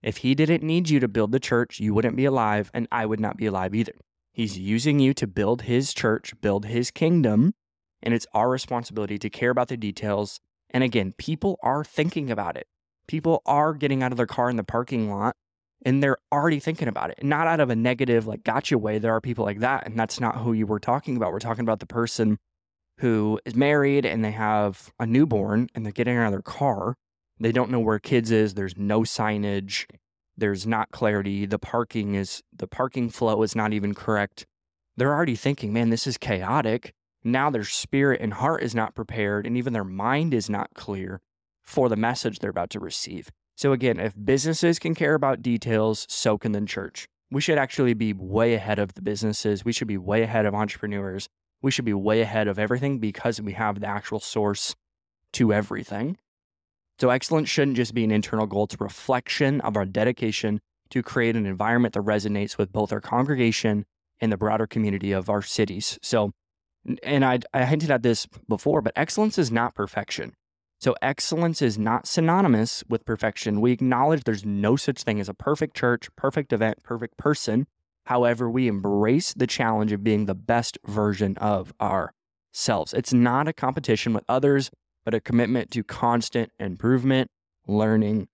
If 0.03 0.19
he 0.19 0.35
didn't 0.35 0.63
need 0.63 0.89
you 0.89 1.01
to 1.01 1.09
build 1.09 1.33
the 1.33 1.41
church, 1.41 1.79
you 1.79 1.93
wouldn't 1.93 2.17
be 2.17 2.25
alive, 2.25 2.71
and 2.73 2.89
I 2.91 3.07
would 3.07 3.21
not 3.21 3.37
be 3.37 3.47
alive 3.47 3.75
either. 3.75 3.93
He's 4.33 4.59
using 4.59 4.99
you 4.99 5.13
to 5.15 5.27
build 5.27 5.63
his 5.63 5.93
church, 5.93 6.33
build 6.41 6.67
his 6.67 6.91
kingdom, 6.91 7.53
and 8.03 8.15
it's 8.15 8.27
our 8.33 8.49
responsibility 8.49 9.19
to 9.19 9.29
care 9.29 9.51
about 9.51 9.69
the 9.69 9.77
details. 9.77 10.41
And 10.71 10.83
again, 10.83 11.13
people 11.19 11.59
are 11.63 11.85
thinking 11.85 12.31
about 12.31 12.57
it. 12.57 12.67
People 13.07 13.43
are 13.45 13.75
getting 13.75 14.03
out 14.03 14.13
of 14.13 14.17
their 14.17 14.27
car 14.27 14.49
in 14.49 14.57
the 14.57 14.65
parking 14.65 15.11
lot 15.11 15.35
and 15.85 16.03
they're 16.03 16.19
already 16.33 16.61
thinking 16.61 16.89
about 16.89 17.11
it. 17.11 17.23
Not 17.23 17.47
out 17.47 17.61
of 17.61 17.71
a 17.71 17.77
negative, 17.77 18.27
like, 18.27 18.45
gotcha 18.45 18.77
way. 18.79 18.99
There 18.99 19.15
are 19.15 19.21
people 19.21 19.45
like 19.45 19.61
that. 19.61 19.87
And 19.87 19.99
that's 19.99 20.21
not 20.21 20.39
who 20.39 20.53
you 20.53 20.67
were 20.67 20.81
talking 20.81 21.17
about. 21.17 21.33
We're 21.33 21.39
talking 21.39 21.65
about 21.65 21.81
the 21.81 21.87
person 21.87 22.39
who 22.99 23.41
is 23.45 23.55
married 23.55 24.05
and 24.05 24.25
they 24.25 24.33
have 24.33 24.93
a 24.99 25.07
newborn 25.07 25.69
and 25.75 25.85
they're 25.85 25.93
getting 25.93 26.17
out 26.17 26.27
of 26.27 26.33
their 26.33 26.43
car 26.43 26.97
they 27.41 27.53
don't 27.53 27.71
know 27.71 27.81
where 27.81 27.99
kids 27.99 28.31
is. 28.31 28.55
There's 28.55 28.77
no 28.77 29.01
signage. 29.01 29.87
There's 30.37 30.67
not 30.67 30.91
clarity. 30.93 31.47
The 31.47 31.59
parking 31.59 32.15
is 32.15 32.43
the 32.53 32.67
parking 32.67 33.09
flow 33.09 33.43
is 33.43 33.57
not 33.57 33.73
even 33.73 33.95
correct. 33.95 34.47
They're 34.97 35.15
already 35.15 35.37
thinking, 35.37 35.73
man, 35.73 35.89
this 35.89 36.07
is 36.07 36.19
chaotic. 36.19 36.93
Now 37.25 37.51
their 37.51 37.65
spirit 37.65 38.21
and 38.21 38.35
heart 38.35 38.63
is 38.63 38.75
not 38.75 38.95
prepared, 38.95 39.47
and 39.47 39.57
even 39.57 39.73
their 39.73 39.85
mind 39.85 40.35
is 40.35 40.51
not 40.51 40.75
clear 40.75 41.21
for 41.63 41.89
the 41.89 41.97
message 41.97 42.39
they're 42.39 42.51
about 42.51 42.71
to 42.71 42.81
receive. 42.81 43.31
So, 43.61 43.75
again, 43.75 44.01
if 44.01 44.15
businesses 44.17 44.79
can 44.79 44.95
care 44.95 45.13
about 45.13 45.43
details, 45.43 46.07
so 46.09 46.39
can 46.39 46.53
the 46.53 46.63
church. 46.63 47.07
We 47.31 47.43
should 47.43 47.59
actually 47.59 47.93
be 47.93 48.15
way 48.15 48.55
ahead 48.55 48.79
of 48.79 48.95
the 48.95 49.03
businesses. 49.03 49.67
We 49.67 49.73
should 49.73 49.87
be 49.87 49.99
way 49.99 50.23
ahead 50.23 50.47
of 50.47 50.55
entrepreneurs. 50.55 51.29
We 51.61 51.71
should 51.71 51.85
be 51.85 51.93
way 51.93 52.23
ahead 52.23 52.49
of 52.49 52.59
everything 52.59 53.01
because 53.01 53.39
we 53.39 53.53
have 53.53 53.81
the 53.81 53.87
actual 53.87 54.19
source 54.19 54.75
to 55.35 55.53
everything. 55.53 56.17
So, 56.99 57.11
excellence 57.11 57.51
shouldn't 57.51 57.77
just 57.77 57.93
be 57.93 58.03
an 58.03 58.11
internal 58.11 58.47
goal, 58.47 58.65
it's 58.65 58.77
a 58.77 58.83
reflection 58.83 59.61
of 59.61 59.77
our 59.77 59.85
dedication 59.85 60.61
to 60.89 61.03
create 61.03 61.37
an 61.37 61.45
environment 61.45 61.93
that 61.93 62.05
resonates 62.05 62.57
with 62.57 62.73
both 62.73 62.95
our 62.95 63.03
congregation 63.03 63.85
and 64.23 64.33
the 64.33 64.39
broader 64.39 64.67
community 64.67 65.13
of 65.13 65.29
our 65.29 65.43
cities. 65.43 65.99
So, 66.01 66.31
and 67.03 67.27
I, 67.27 67.41
I 67.53 67.67
hinted 67.67 67.91
at 67.91 68.03
this 68.03 68.27
before, 68.49 68.81
but 68.81 68.95
excellence 68.97 69.37
is 69.37 69.53
not 69.53 69.75
perfection. 69.75 70.33
So, 70.81 70.95
excellence 71.03 71.61
is 71.61 71.79
not 71.79 72.07
synonymous 72.07 72.83
with 72.89 73.05
perfection. 73.05 73.61
We 73.61 73.73
acknowledge 73.73 74.25
there's 74.25 74.47
no 74.47 74.77
such 74.77 75.03
thing 75.03 75.21
as 75.21 75.29
a 75.29 75.35
perfect 75.35 75.77
church, 75.77 76.09
perfect 76.17 76.53
event, 76.53 76.83
perfect 76.83 77.19
person. 77.19 77.67
However, 78.07 78.51
we 78.51 78.67
embrace 78.67 79.35
the 79.35 79.47
challenge 79.47 79.93
of 79.93 80.03
being 80.03 80.25
the 80.25 80.35
best 80.35 80.79
version 80.87 81.37
of 81.37 81.75
ourselves. 81.81 82.95
It's 82.95 83.13
not 83.13 83.47
a 83.47 83.53
competition 83.53 84.15
with 84.15 84.25
others 84.29 84.71
but 85.05 85.15
a 85.15 85.21
commitment 85.21 85.71
to 85.73 85.83
constant 85.83 86.53
improvement, 86.59 87.31
learning, 87.67 88.29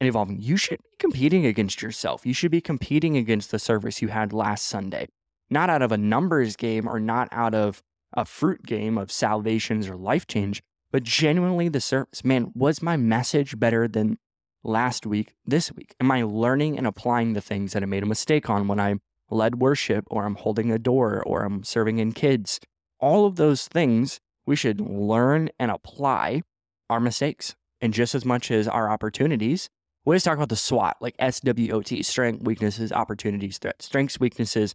and 0.00 0.08
evolving. 0.08 0.38
You 0.40 0.56
should 0.56 0.78
be 0.82 0.96
competing 0.98 1.46
against 1.46 1.82
yourself. 1.82 2.26
You 2.26 2.34
should 2.34 2.50
be 2.50 2.60
competing 2.60 3.16
against 3.16 3.50
the 3.50 3.58
service 3.58 4.02
you 4.02 4.08
had 4.08 4.32
last 4.32 4.66
Sunday, 4.66 5.08
not 5.50 5.70
out 5.70 5.82
of 5.82 5.92
a 5.92 5.96
numbers 5.96 6.56
game 6.56 6.88
or 6.88 7.00
not 7.00 7.28
out 7.32 7.54
of 7.54 7.82
a 8.12 8.24
fruit 8.24 8.64
game 8.64 8.96
of 8.96 9.12
salvations 9.12 9.88
or 9.88 9.96
life 9.96 10.26
change, 10.26 10.62
but 10.90 11.02
genuinely 11.02 11.68
the 11.68 11.80
service. 11.80 12.24
Man, 12.24 12.52
was 12.54 12.82
my 12.82 12.96
message 12.96 13.58
better 13.58 13.88
than 13.88 14.18
last 14.62 15.06
week, 15.06 15.34
this 15.46 15.72
week? 15.72 15.94
Am 16.00 16.10
I 16.10 16.22
learning 16.22 16.78
and 16.78 16.86
applying 16.86 17.32
the 17.32 17.40
things 17.40 17.72
that 17.72 17.82
I 17.82 17.86
made 17.86 18.02
a 18.02 18.06
mistake 18.06 18.48
on 18.48 18.68
when 18.68 18.80
I 18.80 18.96
led 19.30 19.56
worship 19.56 20.04
or 20.10 20.24
I'm 20.24 20.36
holding 20.36 20.70
a 20.72 20.78
door 20.78 21.22
or 21.26 21.44
I'm 21.44 21.64
serving 21.64 21.98
in 21.98 22.12
kids? 22.12 22.60
All 23.00 23.26
of 23.26 23.36
those 23.36 23.68
things 23.68 24.20
we 24.46 24.56
should 24.56 24.80
learn 24.80 25.50
and 25.58 25.70
apply 25.70 26.42
our 26.88 27.00
mistakes. 27.00 27.54
And 27.80 27.92
just 27.92 28.14
as 28.14 28.24
much 28.24 28.50
as 28.50 28.66
our 28.66 28.90
opportunities, 28.90 29.68
we 30.04 30.12
always 30.12 30.24
talk 30.24 30.36
about 30.36 30.48
the 30.48 30.56
SWOT, 30.56 30.96
like 31.00 31.14
SWOT, 31.20 32.04
strength, 32.04 32.42
weaknesses, 32.42 32.92
opportunities, 32.92 33.58
threats. 33.58 33.84
Strengths, 33.84 34.18
weaknesses 34.18 34.74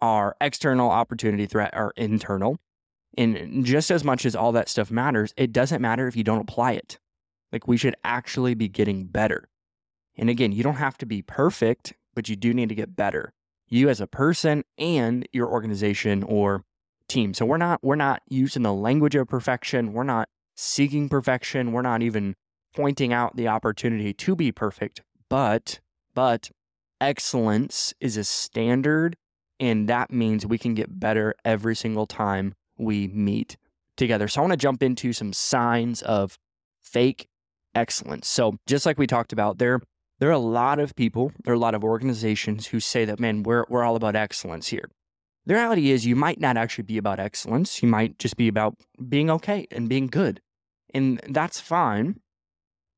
are 0.00 0.36
external, 0.40 0.90
opportunity, 0.90 1.44
threat 1.46 1.74
are 1.74 1.92
internal. 1.96 2.56
And 3.16 3.64
just 3.64 3.90
as 3.90 4.04
much 4.04 4.24
as 4.24 4.36
all 4.36 4.52
that 4.52 4.68
stuff 4.68 4.90
matters, 4.90 5.34
it 5.36 5.52
doesn't 5.52 5.82
matter 5.82 6.06
if 6.06 6.16
you 6.16 6.24
don't 6.24 6.40
apply 6.40 6.72
it. 6.72 6.98
Like 7.52 7.66
we 7.66 7.76
should 7.76 7.96
actually 8.04 8.54
be 8.54 8.68
getting 8.68 9.06
better. 9.06 9.48
And 10.16 10.30
again, 10.30 10.52
you 10.52 10.62
don't 10.62 10.76
have 10.76 10.98
to 10.98 11.06
be 11.06 11.22
perfect, 11.22 11.94
but 12.14 12.28
you 12.28 12.36
do 12.36 12.54
need 12.54 12.68
to 12.68 12.74
get 12.74 12.96
better. 12.96 13.32
You 13.68 13.88
as 13.88 14.00
a 14.00 14.06
person 14.06 14.64
and 14.78 15.26
your 15.32 15.48
organization 15.48 16.22
or 16.22 16.64
team. 17.08 17.34
So 17.34 17.44
we're 17.44 17.56
not 17.56 17.80
we're 17.82 17.96
not 17.96 18.22
using 18.28 18.62
the 18.62 18.72
language 18.72 19.14
of 19.14 19.28
perfection. 19.28 19.92
We're 19.92 20.04
not 20.04 20.28
seeking 20.56 21.08
perfection. 21.08 21.72
We're 21.72 21.82
not 21.82 22.02
even 22.02 22.36
pointing 22.74 23.12
out 23.12 23.36
the 23.36 23.48
opportunity 23.48 24.12
to 24.12 24.36
be 24.36 24.52
perfect. 24.52 25.02
But 25.28 25.80
but 26.14 26.50
excellence 27.00 27.94
is 28.00 28.16
a 28.16 28.24
standard 28.24 29.16
and 29.58 29.88
that 29.88 30.10
means 30.10 30.46
we 30.46 30.58
can 30.58 30.74
get 30.74 31.00
better 31.00 31.34
every 31.44 31.74
single 31.74 32.06
time 32.06 32.54
we 32.80 33.08
meet 33.08 33.56
together. 33.96 34.28
So 34.28 34.40
I 34.40 34.42
want 34.42 34.52
to 34.52 34.56
jump 34.56 34.82
into 34.82 35.12
some 35.12 35.32
signs 35.32 36.02
of 36.02 36.38
fake 36.80 37.28
excellence. 37.74 38.28
So 38.28 38.58
just 38.66 38.86
like 38.86 38.98
we 38.98 39.06
talked 39.06 39.32
about, 39.32 39.58
there 39.58 39.80
there 40.18 40.28
are 40.28 40.32
a 40.32 40.38
lot 40.38 40.78
of 40.78 40.94
people, 40.94 41.32
there 41.44 41.52
are 41.52 41.56
a 41.56 41.60
lot 41.60 41.74
of 41.74 41.82
organizations 41.82 42.66
who 42.68 42.80
say 42.80 43.04
that, 43.06 43.18
man, 43.18 43.42
we're 43.42 43.64
we're 43.68 43.84
all 43.84 43.96
about 43.96 44.16
excellence 44.16 44.68
here. 44.68 44.90
The 45.46 45.54
reality 45.54 45.90
is, 45.90 46.04
you 46.04 46.14
might 46.16 46.38
not 46.38 46.56
actually 46.56 46.84
be 46.84 46.98
about 46.98 47.18
excellence. 47.18 47.82
You 47.82 47.88
might 47.88 48.18
just 48.18 48.36
be 48.36 48.48
about 48.48 48.74
being 49.08 49.30
okay 49.30 49.66
and 49.70 49.88
being 49.88 50.06
good. 50.06 50.40
And 50.92 51.20
that's 51.28 51.60
fine. 51.60 52.20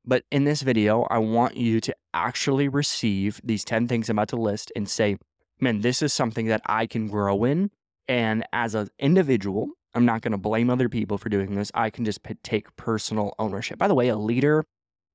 But 0.05 0.23
in 0.31 0.43
this 0.43 0.61
video, 0.61 1.03
I 1.09 1.19
want 1.19 1.55
you 1.55 1.79
to 1.79 1.95
actually 2.13 2.67
receive 2.67 3.39
these 3.43 3.63
10 3.63 3.87
things 3.87 4.09
I'm 4.09 4.19
about 4.19 4.27
to 4.29 4.35
list 4.35 4.71
and 4.75 4.89
say, 4.89 5.17
man, 5.61 5.79
this 5.79 6.01
is 6.01 6.11
something 6.11 6.47
that 6.47 6.61
I 6.65 6.85
can 6.85 7.07
grow 7.07 7.45
in. 7.45 7.71
And 8.07 8.45
as 8.51 8.75
an 8.75 8.89
individual, 8.99 9.69
I'm 9.93 10.05
not 10.05 10.21
going 10.21 10.31
to 10.31 10.37
blame 10.37 10.69
other 10.69 10.89
people 10.89 11.17
for 11.17 11.29
doing 11.29 11.55
this. 11.55 11.71
I 11.73 11.89
can 11.89 12.05
just 12.05 12.23
p- 12.23 12.35
take 12.43 12.75
personal 12.75 13.33
ownership. 13.39 13.77
By 13.77 13.87
the 13.87 13.95
way, 13.95 14.07
a 14.07 14.17
leader 14.17 14.65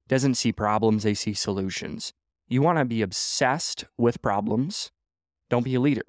doesn't 0.08 0.36
see 0.36 0.52
problems, 0.52 1.02
they 1.02 1.14
see 1.14 1.34
solutions. 1.34 2.12
You 2.48 2.62
want 2.62 2.78
to 2.78 2.84
be 2.84 3.02
obsessed 3.02 3.84
with 3.98 4.22
problems. 4.22 4.90
Don't 5.50 5.64
be 5.64 5.74
a 5.74 5.80
leader. 5.80 6.02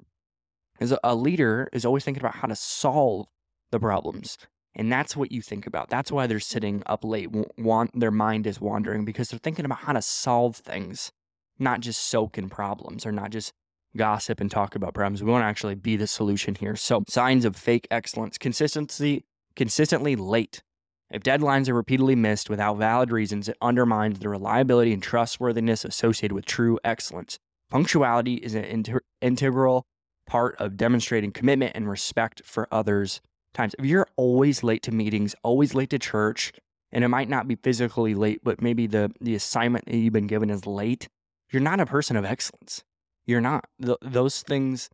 As 0.80 0.94
a 1.04 1.14
leader 1.14 1.68
is 1.72 1.84
always 1.84 2.04
thinking 2.04 2.22
about 2.22 2.36
how 2.36 2.48
to 2.48 2.56
solve 2.56 3.26
the 3.70 3.78
problems. 3.78 4.38
And 4.74 4.90
that's 4.90 5.16
what 5.16 5.32
you 5.32 5.42
think 5.42 5.66
about. 5.66 5.90
That's 5.90 6.10
why 6.10 6.26
they're 6.26 6.40
sitting 6.40 6.82
up 6.86 7.04
late. 7.04 7.28
Want 7.58 7.98
their 7.98 8.10
mind 8.10 8.46
is 8.46 8.60
wandering 8.60 9.04
because 9.04 9.28
they're 9.28 9.38
thinking 9.38 9.64
about 9.64 9.80
how 9.80 9.92
to 9.92 10.00
solve 10.00 10.56
things, 10.56 11.12
not 11.58 11.80
just 11.80 12.02
soak 12.02 12.38
in 12.38 12.48
problems 12.48 13.04
or 13.04 13.12
not 13.12 13.30
just 13.30 13.52
gossip 13.96 14.40
and 14.40 14.50
talk 14.50 14.74
about 14.74 14.94
problems. 14.94 15.22
We 15.22 15.30
want 15.30 15.42
to 15.42 15.46
actually 15.46 15.74
be 15.74 15.96
the 15.96 16.06
solution 16.06 16.54
here. 16.54 16.76
So, 16.76 17.02
signs 17.08 17.44
of 17.44 17.56
fake 17.56 17.86
excellence: 17.90 18.38
consistency, 18.38 19.24
consistently 19.56 20.16
late. 20.16 20.62
If 21.10 21.22
deadlines 21.22 21.68
are 21.68 21.74
repeatedly 21.74 22.14
missed 22.14 22.48
without 22.48 22.78
valid 22.78 23.10
reasons, 23.10 23.48
it 23.48 23.56
undermines 23.60 24.20
the 24.20 24.28
reliability 24.28 24.92
and 24.92 25.02
trustworthiness 25.02 25.84
associated 25.84 26.34
with 26.34 26.46
true 26.46 26.78
excellence. 26.84 27.38
Punctuality 27.68 28.34
is 28.34 28.54
an 28.54 28.64
inter- 28.64 29.00
integral 29.20 29.86
part 30.26 30.54
of 30.60 30.76
demonstrating 30.76 31.32
commitment 31.32 31.72
and 31.74 31.90
respect 31.90 32.42
for 32.44 32.68
others' 32.70 33.20
times. 33.52 33.74
If 33.76 33.84
you're 33.84 34.06
always 34.16 34.62
late 34.62 34.82
to 34.84 34.92
meetings, 34.92 35.34
always 35.42 35.74
late 35.74 35.90
to 35.90 35.98
church, 35.98 36.52
and 36.92 37.02
it 37.02 37.08
might 37.08 37.28
not 37.28 37.48
be 37.48 37.56
physically 37.56 38.14
late, 38.14 38.40
but 38.44 38.62
maybe 38.62 38.86
the, 38.86 39.12
the 39.20 39.34
assignment 39.34 39.86
that 39.86 39.96
you've 39.96 40.12
been 40.12 40.28
given 40.28 40.50
is 40.50 40.66
late, 40.66 41.08
you're 41.50 41.60
not 41.60 41.80
a 41.80 41.86
person 41.86 42.16
of 42.16 42.24
excellence. 42.24 42.84
You're 43.30 43.40
not. 43.40 43.66
Th- 43.80 43.96
those 44.02 44.42
things 44.42 44.90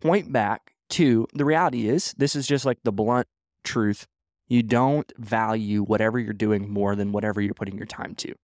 point 0.00 0.32
back 0.32 0.74
to 0.90 1.26
the 1.34 1.44
reality 1.44 1.88
is 1.88 2.14
this 2.16 2.36
is 2.36 2.46
just 2.46 2.64
like 2.64 2.78
the 2.84 2.92
blunt 2.92 3.26
truth 3.64 4.06
you 4.48 4.62
don't 4.62 5.12
value 5.18 5.82
whatever 5.82 6.18
you're 6.18 6.32
doing 6.32 6.70
more 6.70 6.94
than 6.94 7.12
whatever 7.12 7.40
you're 7.40 7.54
putting 7.54 7.76
your 7.76 7.86
time 7.86 8.14
to. 8.16 8.34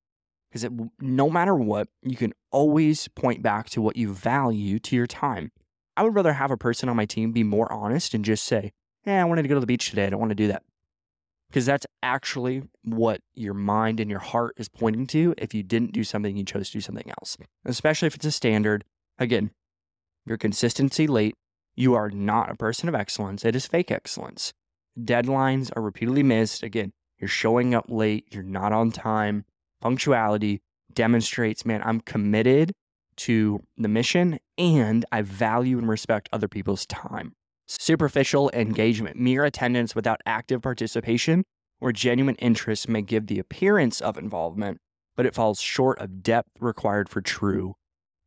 Because 0.51 0.69
no 1.01 1.31
matter 1.31 1.55
what, 1.55 1.89
you 2.03 2.17
can 2.17 2.33
always 2.51 3.09
point 3.09 3.43
back 3.43 3.69
to 3.71 3.83
what 3.83 3.97
you 3.97 4.13
value 4.13 4.79
to 4.81 4.97
your 4.97 5.07
time. 5.07 5.51
I 5.97 6.03
would 6.03 6.15
rather 6.15 6.33
have 6.33 6.51
a 6.51 6.57
person 6.57 6.89
on 6.89 6.97
my 6.97 7.07
team 7.07 7.33
be 7.33 7.43
more 7.43 7.71
honest 7.73 8.15
and 8.15 8.25
just 8.25 8.45
say, 8.45 8.73
Yeah, 9.05 9.21
I 9.21 9.25
wanted 9.25 9.43
to 9.43 9.49
go 9.49 9.55
to 9.55 9.61
the 9.61 9.67
beach 9.67 9.91
today. 9.91 10.07
I 10.07 10.11
don't 10.11 10.21
want 10.21 10.31
to 10.31 10.37
do 10.37 10.49
that. 10.49 10.63
Because 11.49 11.67
that's 11.67 11.87
actually 12.03 12.63
what 12.83 13.21
your 13.35 13.55
mind 13.55 14.01
and 14.01 14.11
your 14.11 14.21
heart 14.21 14.55
is 14.57 14.69
pointing 14.69 15.07
to 15.09 15.35
if 15.39 15.55
you 15.55 15.63
didn't 15.63 15.93
do 15.93 16.05
something, 16.05 16.37
you 16.37 16.45
chose 16.45 16.69
to 16.69 16.79
do 16.79 16.81
something 16.81 17.11
else. 17.21 17.37
Especially 17.65 18.07
if 18.07 18.17
it's 18.17 18.25
a 18.25 18.33
standard. 18.33 18.85
Again, 19.19 19.51
your 20.25 20.37
consistency 20.37 21.07
late, 21.07 21.35
you 21.75 21.95
are 21.95 22.11
not 22.11 22.51
a 22.51 22.57
person 22.57 22.89
of 22.89 22.95
excellence. 22.95 23.45
It 23.45 23.57
is 23.57 23.67
fake 23.67 23.91
excellence 23.91 24.53
deadlines 24.99 25.71
are 25.77 25.83
repeatedly 25.83 26.23
missed. 26.23 26.63
Again, 26.63 26.93
you're 27.19 27.29
showing 27.29 27.75
up 27.75 27.87
late, 27.89 28.27
you're 28.31 28.43
not 28.43 28.73
on 28.73 28.91
time. 28.91 29.45
Punctuality 29.81 30.61
demonstrates, 30.93 31.65
man, 31.65 31.83
I'm 31.85 32.01
committed 32.01 32.73
to 33.17 33.63
the 33.77 33.89
mission 33.89 34.39
and 34.59 35.05
I 35.13 35.23
value 35.23 35.79
and 35.79 35.89
respect 35.89 36.29
other 36.33 36.49
people's 36.49 36.87
time. 36.87 37.33
Superficial 37.67 38.51
engagement, 38.53 39.17
mere 39.17 39.45
attendance 39.45 39.95
without 39.95 40.21
active 40.25 40.63
participation 40.63 41.45
or 41.81 41.93
genuine 41.93 42.37
interest 42.37 42.89
may 42.89 43.03
give 43.03 43.27
the 43.27 43.39
appearance 43.39 44.01
of 44.01 44.17
involvement, 44.17 44.79
but 45.15 45.27
it 45.27 45.35
falls 45.35 45.61
short 45.61 45.99
of 45.99 46.23
depth 46.23 46.51
required 46.61 47.09
for 47.09 47.21
true 47.21 47.75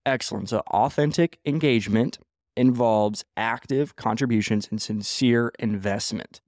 excellence. 0.06 0.52
So 0.52 0.60
authentic 0.68 1.40
engagement 1.46 2.20
involves 2.56 3.24
active 3.38 3.96
contributions 3.96 4.68
and 4.70 4.82
sincere 4.82 5.52
investment. 5.60 6.42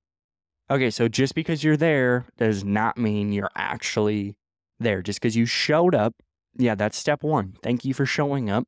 Okay, 0.69 0.89
so 0.89 1.07
just 1.07 1.35
because 1.35 1.63
you're 1.63 1.77
there 1.77 2.25
does 2.37 2.63
not 2.63 2.97
mean 2.97 3.31
you're 3.31 3.51
actually 3.55 4.35
there. 4.79 5.01
Just 5.01 5.21
because 5.21 5.35
you 5.35 5.45
showed 5.45 5.93
up, 5.93 6.15
yeah, 6.57 6.75
that's 6.75 6.97
step 6.97 7.23
one. 7.23 7.55
Thank 7.61 7.85
you 7.85 7.93
for 7.93 8.05
showing 8.05 8.49
up. 8.49 8.65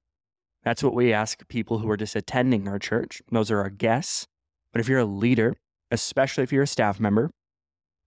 That's 0.63 0.83
what 0.83 0.93
we 0.93 1.11
ask 1.11 1.47
people 1.47 1.79
who 1.79 1.89
are 1.89 1.97
just 1.97 2.15
attending 2.15 2.67
our 2.67 2.79
church. 2.79 3.21
Those 3.31 3.51
are 3.51 3.59
our 3.59 3.69
guests. 3.69 4.27
But 4.71 4.79
if 4.79 4.87
you're 4.87 4.99
a 4.99 5.05
leader, 5.05 5.55
especially 5.91 6.43
if 6.43 6.51
you're 6.51 6.63
a 6.63 6.67
staff 6.67 6.99
member 6.99 7.29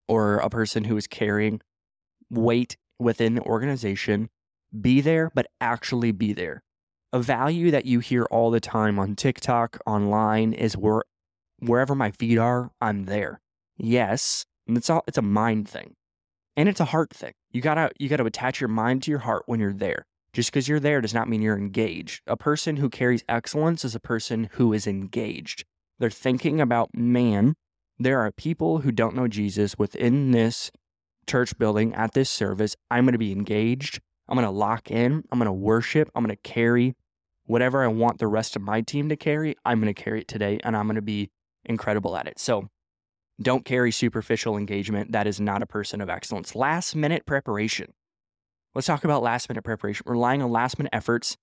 or 0.08 0.38
a 0.38 0.50
person 0.50 0.84
who 0.84 0.96
is 0.96 1.06
carrying 1.06 1.60
weight 2.30 2.76
within 2.98 3.34
the 3.34 3.42
organization, 3.42 4.28
be 4.80 5.00
there, 5.00 5.30
but 5.34 5.46
actually 5.60 6.12
be 6.12 6.32
there. 6.32 6.62
A 7.12 7.20
value 7.20 7.70
that 7.70 7.86
you 7.86 8.00
hear 8.00 8.24
all 8.24 8.50
the 8.50 8.60
time 8.60 8.98
on 8.98 9.14
TikTok, 9.14 9.78
online, 9.86 10.52
is 10.52 10.76
where 10.76 11.02
wherever 11.58 11.94
my 11.94 12.10
feet 12.10 12.38
are, 12.38 12.70
I'm 12.80 13.04
there. 13.04 13.40
Yes, 13.76 14.44
and 14.66 14.76
it's 14.76 14.90
all 14.90 15.04
it's 15.06 15.18
a 15.18 15.22
mind 15.22 15.68
thing. 15.68 15.94
And 16.56 16.68
it's 16.68 16.80
a 16.80 16.86
heart 16.86 17.10
thing. 17.10 17.32
You 17.52 17.60
gotta 17.60 17.90
you 17.98 18.08
gotta 18.08 18.24
attach 18.24 18.60
your 18.60 18.68
mind 18.68 19.02
to 19.04 19.10
your 19.10 19.20
heart 19.20 19.44
when 19.46 19.60
you're 19.60 19.72
there. 19.72 20.04
Just 20.32 20.50
because 20.50 20.68
you're 20.68 20.80
there 20.80 21.00
does 21.00 21.14
not 21.14 21.28
mean 21.28 21.40
you're 21.40 21.56
engaged. 21.56 22.22
A 22.26 22.36
person 22.36 22.76
who 22.76 22.90
carries 22.90 23.24
excellence 23.28 23.84
is 23.84 23.94
a 23.94 24.00
person 24.00 24.50
who 24.52 24.72
is 24.72 24.86
engaged. 24.86 25.64
They're 25.98 26.10
thinking 26.10 26.60
about 26.60 26.94
man. 26.94 27.54
There 27.98 28.20
are 28.20 28.30
people 28.30 28.78
who 28.78 28.92
don't 28.92 29.16
know 29.16 29.28
Jesus 29.28 29.78
within 29.78 30.32
this 30.32 30.70
church 31.26 31.56
building 31.58 31.94
at 31.94 32.12
this 32.12 32.28
service. 32.28 32.76
I'm 32.90 33.04
going 33.04 33.12
to 33.12 33.18
be 33.18 33.32
engaged. 33.32 34.00
I'm 34.28 34.36
going 34.36 34.46
to 34.46 34.50
lock 34.50 34.90
in. 34.90 35.22
I'm 35.30 35.38
going 35.38 35.46
to 35.46 35.52
worship. 35.52 36.10
I'm 36.14 36.24
going 36.24 36.36
to 36.36 36.42
carry 36.42 36.94
whatever 37.46 37.84
I 37.84 37.88
want 37.88 38.18
the 38.18 38.26
rest 38.26 38.56
of 38.56 38.62
my 38.62 38.80
team 38.80 39.08
to 39.08 39.16
carry. 39.16 39.56
I'm 39.64 39.80
going 39.80 39.92
to 39.92 40.02
carry 40.02 40.20
it 40.20 40.28
today 40.28 40.58
and 40.64 40.76
I'm 40.76 40.86
going 40.86 40.96
to 40.96 41.02
be 41.02 41.30
incredible 41.64 42.16
at 42.16 42.26
it. 42.26 42.38
So 42.38 42.68
don't 43.40 43.64
carry 43.64 43.92
superficial 43.92 44.56
engagement. 44.56 45.12
That 45.12 45.26
is 45.26 45.40
not 45.40 45.62
a 45.62 45.66
person 45.66 46.00
of 46.00 46.08
excellence. 46.08 46.54
Last 46.54 46.96
minute 46.96 47.26
preparation. 47.26 47.92
Let's 48.74 48.86
talk 48.86 49.04
about 49.04 49.22
last 49.22 49.48
minute 49.48 49.62
preparation. 49.62 50.04
Relying 50.06 50.42
on 50.42 50.50
last 50.50 50.78
minute 50.78 50.90
efforts 50.92 51.36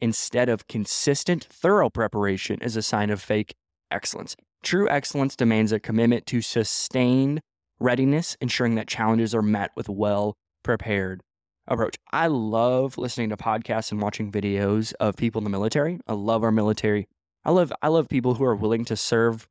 instead 0.00 0.48
of 0.48 0.68
consistent, 0.68 1.44
thorough 1.44 1.90
preparation 1.90 2.60
is 2.60 2.76
a 2.76 2.82
sign 2.82 3.10
of 3.10 3.20
fake 3.20 3.54
excellence. 3.90 4.36
True 4.62 4.88
excellence 4.88 5.36
demands 5.36 5.72
a 5.72 5.80
commitment 5.80 6.26
to 6.26 6.40
sustained 6.40 7.40
readiness, 7.80 8.36
ensuring 8.40 8.74
that 8.74 8.88
challenges 8.88 9.34
are 9.34 9.42
met 9.42 9.70
with 9.76 9.88
well 9.88 10.34
prepared 10.62 11.22
approach. 11.68 11.96
I 12.12 12.26
love 12.26 12.98
listening 12.98 13.28
to 13.30 13.36
podcasts 13.36 13.92
and 13.92 14.00
watching 14.00 14.32
videos 14.32 14.92
of 14.98 15.16
people 15.16 15.40
in 15.40 15.44
the 15.44 15.50
military. 15.50 16.00
I 16.06 16.14
love 16.14 16.42
our 16.42 16.52
military. 16.52 17.08
I 17.44 17.50
love 17.50 17.72
I 17.82 17.88
love 17.88 18.08
people 18.08 18.34
who 18.34 18.44
are 18.44 18.56
willing 18.56 18.84
to 18.86 18.96
serve 18.96 19.48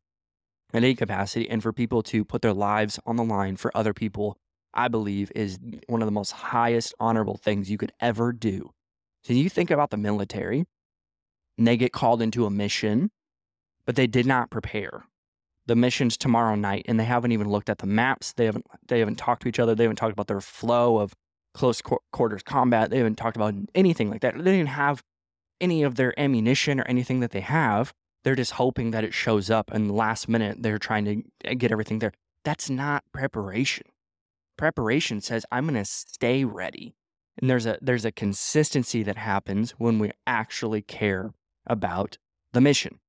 in 0.73 0.83
any 0.83 0.95
capacity 0.95 1.49
and 1.49 1.63
for 1.63 1.71
people 1.71 2.03
to 2.03 2.25
put 2.25 2.41
their 2.41 2.53
lives 2.53 2.99
on 3.05 3.15
the 3.15 3.23
line 3.23 3.55
for 3.55 3.75
other 3.75 3.93
people, 3.93 4.37
I 4.73 4.87
believe 4.87 5.31
is 5.33 5.59
one 5.87 6.01
of 6.01 6.07
the 6.07 6.11
most 6.11 6.31
highest 6.31 6.93
honorable 6.99 7.37
things 7.37 7.69
you 7.69 7.77
could 7.77 7.93
ever 7.99 8.33
do. 8.33 8.71
So 9.23 9.33
you 9.33 9.49
think 9.49 9.71
about 9.71 9.89
the 9.89 9.97
military, 9.97 10.65
and 11.57 11.67
they 11.67 11.77
get 11.77 11.91
called 11.91 12.21
into 12.21 12.45
a 12.45 12.49
mission, 12.49 13.11
but 13.85 13.95
they 13.95 14.07
did 14.07 14.25
not 14.25 14.49
prepare. 14.49 15.05
The 15.65 15.75
mission's 15.75 16.17
tomorrow 16.17 16.55
night, 16.55 16.85
and 16.87 16.99
they 16.99 17.03
haven't 17.05 17.33
even 17.33 17.49
looked 17.49 17.69
at 17.69 17.79
the 17.79 17.87
maps. 17.87 18.33
They 18.33 18.45
haven't 18.45 18.65
they 18.87 18.99
haven't 18.99 19.17
talked 19.17 19.41
to 19.43 19.49
each 19.49 19.59
other. 19.59 19.75
They 19.75 19.83
haven't 19.83 19.97
talked 19.97 20.13
about 20.13 20.27
their 20.27 20.41
flow 20.41 20.97
of 20.99 21.13
close 21.57 21.81
quarters 22.11 22.43
combat. 22.43 22.89
They 22.89 22.97
haven't 22.97 23.17
talked 23.17 23.35
about 23.35 23.53
anything 23.75 24.09
like 24.09 24.21
that. 24.21 24.37
They 24.37 24.51
didn't 24.51 24.67
have 24.67 25.03
any 25.59 25.83
of 25.83 25.95
their 25.95 26.17
ammunition 26.19 26.79
or 26.79 26.83
anything 26.87 27.19
that 27.19 27.31
they 27.31 27.41
have 27.41 27.93
they're 28.27 28.35
just 28.35 28.51
hoping 28.53 28.91
that 28.91 29.05
it 29.05 29.13
shows 29.13 29.49
up 29.49 29.71
and 29.71 29.89
last 29.89 30.27
minute 30.27 30.57
they're 30.61 30.77
trying 30.77 31.05
to 31.45 31.55
get 31.55 31.71
everything 31.71 31.99
there. 31.99 32.11
That's 32.43 32.69
not 32.69 33.05
preparation. 33.13 33.87
Preparation 34.57 35.21
says 35.21 35.45
I'm 35.49 35.65
going 35.65 35.81
to 35.81 35.85
stay 35.85 36.43
ready. 36.43 36.93
And 37.37 37.49
there's 37.49 37.65
a 37.65 37.77
there's 37.81 38.03
a 38.03 38.11
consistency 38.11 39.01
that 39.03 39.15
happens 39.15 39.71
when 39.77 39.97
we 39.97 40.11
actually 40.25 40.81
care 40.81 41.31
about 41.65 42.17
the 42.51 42.59
mission. 42.59 42.99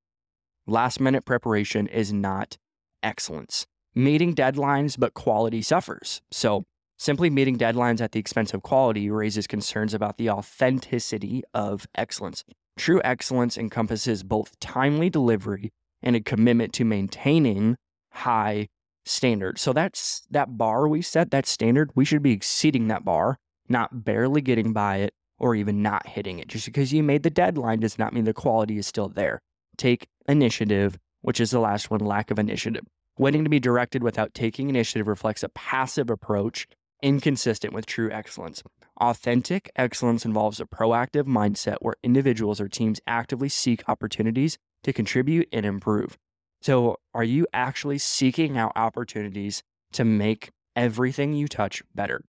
Last 0.69 1.01
minute 1.01 1.25
preparation 1.25 1.89
is 1.89 2.13
not 2.13 2.57
excellence. 3.03 3.67
Meeting 3.97 4.37
deadlines 4.37 4.97
but 4.97 5.15
quality 5.15 5.63
suffers. 5.63 6.23
So, 6.31 6.65
simply 6.99 7.31
meeting 7.31 7.57
deadlines 7.57 8.01
at 8.01 8.13
the 8.13 8.21
expense 8.21 8.53
of 8.53 8.63
quality 8.63 9.09
raises 9.09 9.47
concerns 9.47 9.95
about 9.95 10.19
the 10.19 10.29
authenticity 10.29 11.43
of 11.55 11.87
excellence. 11.95 12.45
True 12.77 13.01
excellence 13.05 13.57
encompasses 13.57 14.23
both 14.23 14.59
timely 14.61 15.09
delivery 15.09 15.71
and 16.03 16.15
a 16.15 16.21
commitment 16.21 16.73
to 16.75 16.85
maintaining 16.85 17.77
high 18.13 18.69
standards. 19.05 19.61
So 19.61 19.73
that's 19.73 20.27
that 20.31 20.59
bar 20.59 20.87
we 20.87 21.03
set, 21.03 21.31
that 21.31 21.47
standard, 21.47 21.91
we 21.95 22.05
should 22.05 22.23
be 22.23 22.33
exceeding 22.33 22.89
that 22.89 23.05
bar, 23.05 23.39
not 23.69 24.05
barely 24.05 24.41
getting 24.41 24.73
by 24.73 24.99
it 24.99 25.15
or 25.39 25.55
even 25.55 25.83
not 25.83 26.07
hitting 26.07 26.39
it. 26.39 26.49
Just 26.49 26.67
because 26.67 26.93
you 26.93 27.03
made 27.03 27.23
the 27.23 27.31
deadline 27.31 27.81
does 27.81 27.99
not 27.99 28.13
mean 28.13 28.25
the 28.25 28.35
quality 28.35 28.77
is 28.77 28.87
still 28.87 29.09
there. 29.09 29.41
Take 29.77 30.09
initiative, 30.29 30.99
which 31.23 31.41
is 31.41 31.51
the 31.51 31.61
last 31.61 31.91
one 31.91 32.01
lack 32.01 32.31
of 32.31 32.39
initiative. 32.39 32.85
Waiting 33.19 33.45
to 33.45 33.51
be 33.51 33.61
directed 33.61 34.03
without 34.03 34.35
taking 34.35 34.69
initiative 34.69 35.09
reflects 35.09 35.43
a 35.43 35.49
passive 35.49 36.11
approach 36.11 36.67
inconsistent 37.03 37.73
with 37.73 37.87
true 37.87 38.11
excellence. 38.11 38.63
Authentic 39.01 39.71
excellence 39.77 40.25
involves 40.25 40.61
a 40.61 40.65
proactive 40.65 41.25
mindset 41.25 41.77
where 41.81 41.95
individuals 42.03 42.61
or 42.61 42.69
teams 42.69 43.01
actively 43.07 43.49
seek 43.49 43.83
opportunities 43.89 44.59
to 44.83 44.93
contribute 44.93 45.49
and 45.53 45.65
improve. 45.65 46.19
So, 46.61 46.97
are 47.15 47.25
you 47.25 47.47
actually 47.53 47.99
seeking 47.99 48.59
out 48.59 48.73
opportunities 48.75 49.63
to 49.93 50.05
make 50.05 50.51
everything 50.75 51.33
you 51.33 51.47
touch 51.47 51.83
better? 51.95 52.25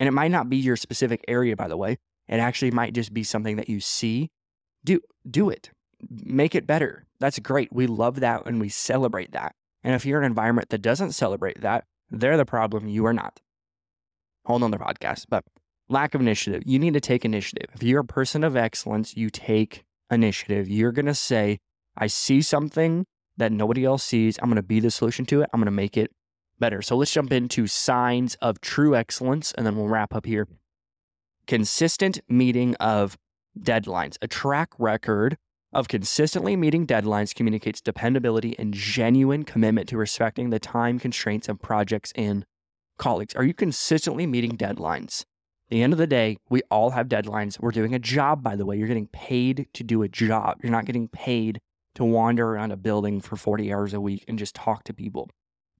And 0.00 0.08
it 0.08 0.12
might 0.12 0.30
not 0.30 0.48
be 0.48 0.56
your 0.56 0.76
specific 0.76 1.22
area, 1.28 1.54
by 1.54 1.68
the 1.68 1.76
way. 1.76 1.98
It 2.28 2.38
actually 2.38 2.70
might 2.70 2.94
just 2.94 3.12
be 3.12 3.24
something 3.24 3.56
that 3.56 3.68
you 3.68 3.80
see. 3.80 4.30
Do 4.84 5.00
do 5.30 5.50
it. 5.50 5.70
Make 6.08 6.54
it 6.54 6.66
better. 6.66 7.04
That's 7.20 7.38
great. 7.38 7.72
We 7.72 7.86
love 7.86 8.20
that 8.20 8.46
and 8.46 8.60
we 8.60 8.68
celebrate 8.68 9.32
that. 9.32 9.54
And 9.84 9.94
if 9.94 10.06
you're 10.06 10.18
in 10.18 10.24
an 10.24 10.30
environment 10.30 10.70
that 10.70 10.82
doesn't 10.82 11.12
celebrate 11.12 11.60
that, 11.60 11.84
they're 12.10 12.36
the 12.36 12.44
problem. 12.44 12.88
You 12.88 13.06
are 13.06 13.12
not. 13.12 13.40
Hold 14.44 14.62
on 14.62 14.70
the 14.70 14.78
podcast, 14.78 15.26
but 15.28 15.44
lack 15.88 16.14
of 16.14 16.20
initiative. 16.20 16.62
You 16.66 16.78
need 16.78 16.94
to 16.94 17.00
take 17.00 17.24
initiative. 17.24 17.70
If 17.74 17.82
you're 17.82 18.00
a 18.00 18.04
person 18.04 18.42
of 18.42 18.56
excellence, 18.56 19.16
you 19.16 19.30
take 19.30 19.84
initiative. 20.10 20.68
You're 20.68 20.92
going 20.92 21.06
to 21.06 21.14
say, 21.14 21.58
I 21.96 22.06
see 22.08 22.42
something 22.42 23.06
that 23.36 23.52
nobody 23.52 23.84
else 23.84 24.02
sees. 24.02 24.38
I'm 24.42 24.48
going 24.48 24.56
to 24.56 24.62
be 24.62 24.80
the 24.80 24.90
solution 24.90 25.24
to 25.26 25.42
it. 25.42 25.50
I'm 25.52 25.60
going 25.60 25.66
to 25.66 25.70
make 25.70 25.96
it 25.96 26.10
better. 26.58 26.82
So 26.82 26.96
let's 26.96 27.12
jump 27.12 27.32
into 27.32 27.66
signs 27.66 28.34
of 28.36 28.60
true 28.60 28.94
excellence 28.96 29.52
and 29.52 29.66
then 29.66 29.76
we'll 29.76 29.88
wrap 29.88 30.14
up 30.14 30.26
here. 30.26 30.48
Consistent 31.46 32.20
meeting 32.28 32.74
of 32.76 33.16
deadlines. 33.58 34.16
A 34.22 34.28
track 34.28 34.70
record 34.78 35.36
of 35.72 35.88
consistently 35.88 36.54
meeting 36.54 36.86
deadlines 36.86 37.34
communicates 37.34 37.80
dependability 37.80 38.56
and 38.58 38.74
genuine 38.74 39.42
commitment 39.42 39.88
to 39.88 39.96
respecting 39.96 40.50
the 40.50 40.60
time 40.60 40.98
constraints 40.98 41.48
of 41.48 41.60
projects 41.60 42.12
and 42.14 42.44
colleagues. 42.98 43.34
Are 43.34 43.44
you 43.44 43.54
consistently 43.54 44.26
meeting 44.26 44.56
deadlines? 44.56 45.20
At 45.20 45.76
the 45.76 45.82
end 45.82 45.92
of 45.92 45.98
the 45.98 46.06
day, 46.06 46.36
we 46.50 46.62
all 46.70 46.90
have 46.90 47.08
deadlines. 47.08 47.58
We're 47.58 47.70
doing 47.70 47.94
a 47.94 47.98
job, 47.98 48.42
by 48.42 48.56
the 48.56 48.66
way. 48.66 48.76
You're 48.76 48.88
getting 48.88 49.08
paid 49.08 49.68
to 49.72 49.82
do 49.82 50.02
a 50.02 50.08
job. 50.08 50.58
You're 50.62 50.72
not 50.72 50.84
getting 50.84 51.08
paid 51.08 51.60
to 51.94 52.04
wander 52.04 52.50
around 52.50 52.72
a 52.72 52.76
building 52.76 53.20
for 53.20 53.36
40 53.36 53.72
hours 53.72 53.94
a 53.94 54.00
week 54.00 54.24
and 54.28 54.38
just 54.38 54.54
talk 54.54 54.84
to 54.84 54.94
people. 54.94 55.30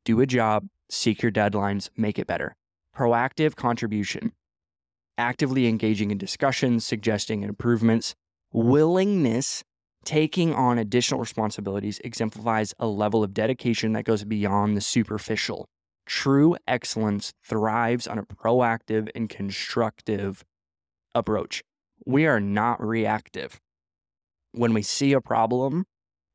Do 0.05 0.20
a 0.20 0.27
job, 0.27 0.66
seek 0.90 1.22
your 1.22 1.33
deadlines, 1.33 1.90
make 1.96 2.18
it 2.18 2.27
better. 2.27 2.55
Proactive 2.96 3.57
contribution, 3.57 4.33
actively 5.16 5.66
engaging 5.66 6.11
in 6.11 6.18
discussions, 6.18 6.85
suggesting 6.85 7.42
improvements, 7.42 8.14
willingness, 8.53 9.62
taking 10.05 10.53
on 10.53 10.79
additional 10.79 11.20
responsibilities 11.20 12.01
exemplifies 12.05 12.75
a 12.79 12.87
level 12.87 13.22
of 13.22 13.33
dedication 13.33 13.92
that 13.92 14.05
goes 14.05 14.25
beyond 14.25 14.77
the 14.77 14.81
superficial. 14.81 15.66
True 16.06 16.56
excellence 16.66 17.32
thrives 17.44 18.06
on 18.06 18.18
a 18.18 18.24
proactive 18.24 19.08
and 19.14 19.28
constructive 19.28 20.44
approach. 21.14 21.62
We 22.04 22.26
are 22.26 22.40
not 22.40 22.80
reactive. 22.84 23.60
When 24.52 24.74
we 24.74 24.82
see 24.82 25.12
a 25.12 25.20
problem, 25.20 25.86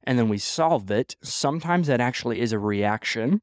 and 0.04 0.18
then 0.18 0.30
we 0.30 0.38
solve 0.38 0.90
it, 0.90 1.16
sometimes 1.22 1.88
that 1.88 2.00
actually 2.00 2.40
is 2.40 2.54
a 2.54 2.60
reaction, 2.60 3.42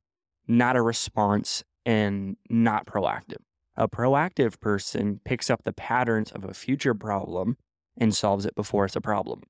not 0.49 0.77
a 0.77 0.83
response, 0.83 1.63
and 1.85 2.37
not 2.49 2.87
proactive. 2.87 3.43
A 3.77 3.89
proactive 3.89 4.61
person 4.61 5.21
picks 5.25 5.51
up 5.51 5.65
the 5.65 5.73
patterns 5.73 6.33
of 6.33 6.45
a 6.45 6.55
future 6.55 6.95
problem 6.95 7.57
and 7.99 8.15
solves 8.15 8.47
it 8.47 8.55
before 8.55 8.87
it's 8.87 8.97
a 8.97 9.01
problem. 9.01 9.43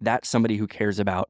That's 0.00 0.28
somebody 0.28 0.58
who 0.58 0.66
cares 0.66 0.98
about 0.98 1.28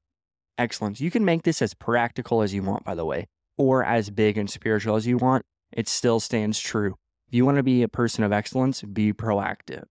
excellence. 0.58 1.00
You 1.00 1.10
can 1.10 1.24
make 1.24 1.44
this 1.44 1.62
as 1.62 1.74
practical 1.74 2.42
as 2.42 2.52
you 2.52 2.62
want, 2.62 2.84
by 2.84 2.94
the 2.94 3.06
way, 3.06 3.28
or 3.58 3.84
as 3.84 4.10
big 4.10 4.38
and 4.38 4.48
spiritual 4.48 4.96
as 4.96 5.06
you 5.06 5.18
want. 5.18 5.44
It 5.72 5.88
still 5.88 6.20
stands 6.20 6.58
true. 6.58 6.94
If 7.26 7.34
you 7.34 7.44
want 7.44 7.58
to 7.58 7.62
be 7.62 7.82
a 7.82 7.88
person 7.88 8.24
of 8.24 8.32
excellence, 8.32 8.80
be 8.82 9.12
proactive. 9.12 9.84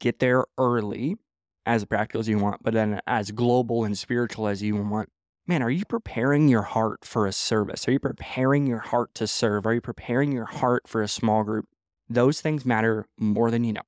Get 0.00 0.18
there 0.18 0.44
early 0.58 1.16
as 1.64 1.84
practical 1.86 2.20
as 2.20 2.28
you 2.28 2.38
want, 2.38 2.62
but 2.62 2.74
then 2.74 3.00
as 3.06 3.30
global 3.30 3.84
and 3.84 3.96
spiritual 3.96 4.48
as 4.48 4.62
you 4.62 4.76
want. 4.76 5.08
Man, 5.46 5.62
are 5.62 5.70
you 5.70 5.84
preparing 5.84 6.48
your 6.48 6.62
heart 6.62 7.04
for 7.04 7.26
a 7.26 7.32
service? 7.32 7.86
Are 7.86 7.92
you 7.92 7.98
preparing 7.98 8.66
your 8.66 8.78
heart 8.78 9.14
to 9.14 9.26
serve? 9.26 9.66
Are 9.66 9.74
you 9.74 9.80
preparing 9.80 10.32
your 10.32 10.46
heart 10.46 10.82
for 10.86 11.02
a 11.02 11.08
small 11.08 11.44
group? 11.44 11.66
Those 12.08 12.40
things 12.40 12.66
matter 12.66 13.06
more 13.18 13.50
than 13.50 13.64
you 13.64 13.74
know. 13.74 13.82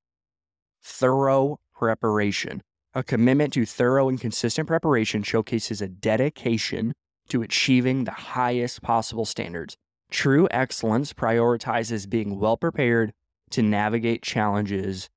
Thorough 0.83 1.59
preparation. 1.75 2.63
A 2.95 3.03
commitment 3.03 3.53
to 3.55 3.67
thorough 3.67 4.09
and 4.09 4.21
consistent 4.21 4.69
preparation 4.69 5.23
showcases 5.23 5.83
a 5.83 5.89
dedication 5.89 6.95
to 7.29 7.43
achieving 7.43 8.05
the 8.05 8.13
highest 8.13 8.83
possible 8.83 9.25
standards. 9.25 9.77
True 10.11 10.49
excellence 10.51 11.13
prioritizes 11.13 12.09
being 12.09 12.39
well 12.39 12.57
prepared 12.57 13.13
to 13.51 13.63
navigate 13.63 14.23
challenges 14.23 15.09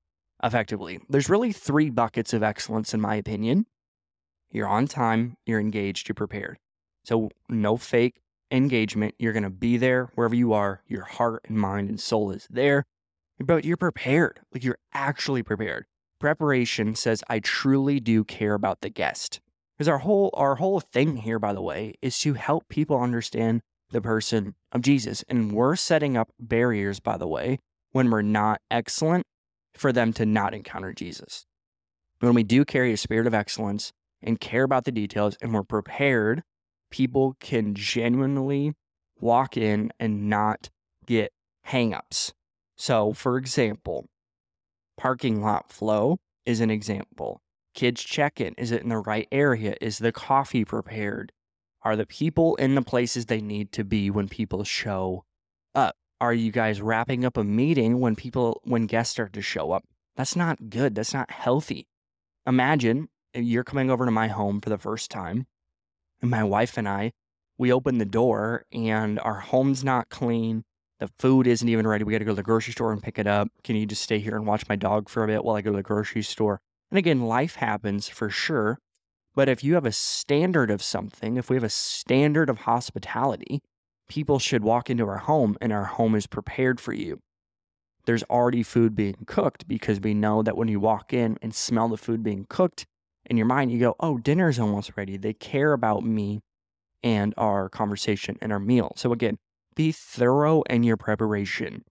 effectively. 0.42 1.00
There's 1.08 1.28
really 1.28 1.52
three 1.52 1.90
buckets 1.90 2.32
of 2.32 2.42
excellence, 2.42 2.92
in 2.94 3.00
my 3.00 3.14
opinion. 3.16 3.66
You're 4.50 4.68
on 4.68 4.86
time, 4.86 5.36
you're 5.46 5.60
engaged, 5.60 6.08
you're 6.08 6.14
prepared. 6.14 6.58
So, 7.04 7.30
no 7.48 7.76
fake 7.76 8.20
engagement. 8.50 9.14
You're 9.18 9.32
going 9.32 9.44
to 9.44 9.50
be 9.50 9.76
there 9.76 10.10
wherever 10.14 10.34
you 10.34 10.52
are. 10.52 10.82
Your 10.86 11.04
heart 11.04 11.44
and 11.48 11.58
mind 11.58 11.88
and 11.88 12.00
soul 12.00 12.30
is 12.30 12.46
there, 12.50 12.84
but 13.38 13.64
you're 13.64 13.76
prepared. 13.76 14.40
Like 14.52 14.64
you're 14.64 14.78
actually 14.92 15.42
prepared. 15.42 15.86
Preparation 16.18 16.94
says, 16.94 17.22
I 17.28 17.38
truly 17.38 18.00
do 18.00 18.24
care 18.24 18.54
about 18.54 18.80
the 18.82 18.90
guest. 18.90 19.40
Because 19.80 19.88
our 19.88 20.00
whole 20.00 20.28
our 20.34 20.56
whole 20.56 20.78
thing 20.80 21.16
here, 21.16 21.38
by 21.38 21.54
the 21.54 21.62
way, 21.62 21.94
is 22.02 22.18
to 22.18 22.34
help 22.34 22.68
people 22.68 23.00
understand 23.00 23.62
the 23.88 24.02
person 24.02 24.54
of 24.72 24.82
Jesus. 24.82 25.24
And 25.26 25.52
we're 25.52 25.74
setting 25.74 26.18
up 26.18 26.28
barriers, 26.38 27.00
by 27.00 27.16
the 27.16 27.26
way, 27.26 27.60
when 27.92 28.10
we're 28.10 28.20
not 28.20 28.60
excellent 28.70 29.24
for 29.72 29.90
them 29.90 30.12
to 30.12 30.26
not 30.26 30.52
encounter 30.52 30.92
Jesus. 30.92 31.46
When 32.18 32.34
we 32.34 32.42
do 32.42 32.66
carry 32.66 32.92
a 32.92 32.98
spirit 32.98 33.26
of 33.26 33.32
excellence 33.32 33.90
and 34.22 34.38
care 34.38 34.64
about 34.64 34.84
the 34.84 34.92
details 34.92 35.38
and 35.40 35.54
we're 35.54 35.62
prepared, 35.62 36.42
people 36.90 37.36
can 37.40 37.74
genuinely 37.74 38.74
walk 39.18 39.56
in 39.56 39.92
and 39.98 40.28
not 40.28 40.68
get 41.06 41.32
hangups. 41.68 42.32
So, 42.76 43.14
for 43.14 43.38
example, 43.38 44.04
parking 44.98 45.40
lot 45.40 45.72
flow 45.72 46.18
is 46.44 46.60
an 46.60 46.70
example. 46.70 47.40
Kids 47.74 48.02
check 48.02 48.40
in. 48.40 48.54
Is 48.54 48.72
it 48.72 48.82
in 48.82 48.88
the 48.88 48.98
right 48.98 49.28
area? 49.30 49.76
Is 49.80 49.98
the 49.98 50.12
coffee 50.12 50.64
prepared? 50.64 51.32
Are 51.82 51.96
the 51.96 52.06
people 52.06 52.56
in 52.56 52.74
the 52.74 52.82
places 52.82 53.26
they 53.26 53.40
need 53.40 53.72
to 53.72 53.84
be 53.84 54.10
when 54.10 54.28
people 54.28 54.64
show 54.64 55.24
up? 55.74 55.96
are 56.20 56.34
you 56.34 56.52
guys 56.52 56.82
wrapping 56.82 57.24
up 57.24 57.36
a 57.36 57.44
meeting 57.44 57.98
when 57.98 58.14
people 58.14 58.60
when 58.64 58.86
guests 58.86 59.12
start 59.12 59.32
to 59.32 59.42
show 59.42 59.72
up 59.72 59.84
that's 60.16 60.36
not 60.36 60.68
good 60.68 60.94
that's 60.94 61.14
not 61.14 61.30
healthy 61.30 61.88
imagine 62.46 63.08
uh, 63.36 63.40
you're 63.40 63.64
coming 63.64 63.90
over 63.90 64.04
to 64.04 64.10
my 64.10 64.28
home 64.28 64.60
for 64.60 64.68
the 64.68 64.78
first 64.78 65.10
time 65.10 65.46
and 66.20 66.30
my 66.30 66.44
wife 66.44 66.76
and 66.76 66.88
i 66.88 67.10
we 67.58 67.72
open 67.72 67.98
the 67.98 68.04
door 68.04 68.64
and 68.72 69.18
our 69.20 69.40
home's 69.40 69.82
not 69.82 70.08
clean 70.10 70.62
the 70.98 71.08
food 71.18 71.46
isn't 71.46 71.68
even 71.68 71.86
ready 71.86 72.04
we 72.04 72.12
got 72.12 72.18
to 72.18 72.24
go 72.24 72.32
to 72.32 72.36
the 72.36 72.42
grocery 72.42 72.72
store 72.72 72.92
and 72.92 73.02
pick 73.02 73.18
it 73.18 73.26
up 73.26 73.48
can 73.64 73.76
you 73.76 73.86
just 73.86 74.02
stay 74.02 74.18
here 74.18 74.36
and 74.36 74.46
watch 74.46 74.68
my 74.68 74.76
dog 74.76 75.08
for 75.08 75.24
a 75.24 75.26
bit 75.26 75.42
while 75.42 75.56
i 75.56 75.62
go 75.62 75.70
to 75.70 75.76
the 75.76 75.82
grocery 75.82 76.22
store 76.22 76.60
and 76.90 76.98
again 76.98 77.22
life 77.22 77.56
happens 77.56 78.08
for 78.08 78.30
sure 78.30 78.78
but 79.34 79.48
if 79.48 79.62
you 79.62 79.74
have 79.74 79.86
a 79.86 79.92
standard 79.92 80.70
of 80.70 80.82
something 80.82 81.36
if 81.36 81.48
we 81.48 81.56
have 81.56 81.64
a 81.64 81.68
standard 81.68 82.50
of 82.50 82.58
hospitality 82.58 83.60
people 84.10 84.40
should 84.40 84.64
walk 84.64 84.90
into 84.90 85.08
our 85.08 85.18
home 85.18 85.56
and 85.60 85.72
our 85.72 85.84
home 85.84 86.16
is 86.16 86.26
prepared 86.26 86.80
for 86.80 86.92
you. 86.92 87.20
There's 88.06 88.24
already 88.24 88.64
food 88.64 88.96
being 88.96 89.24
cooked 89.24 89.68
because 89.68 90.00
we 90.00 90.14
know 90.14 90.42
that 90.42 90.56
when 90.56 90.66
you 90.66 90.80
walk 90.80 91.12
in 91.12 91.38
and 91.40 91.54
smell 91.54 91.88
the 91.88 91.96
food 91.96 92.22
being 92.22 92.44
cooked 92.48 92.86
in 93.24 93.36
your 93.36 93.46
mind, 93.46 93.70
you 93.70 93.78
go, 93.78 93.94
oh, 94.00 94.18
dinner's 94.18 94.58
almost 94.58 94.90
ready. 94.96 95.16
They 95.16 95.32
care 95.32 95.72
about 95.72 96.02
me 96.02 96.40
and 97.04 97.32
our 97.38 97.68
conversation 97.68 98.36
and 98.42 98.52
our 98.52 98.58
meal. 98.58 98.92
So, 98.96 99.12
again, 99.12 99.38
be 99.76 99.92
thorough 99.92 100.62
in 100.62 100.82
your 100.82 100.96
preparation. 100.96 101.84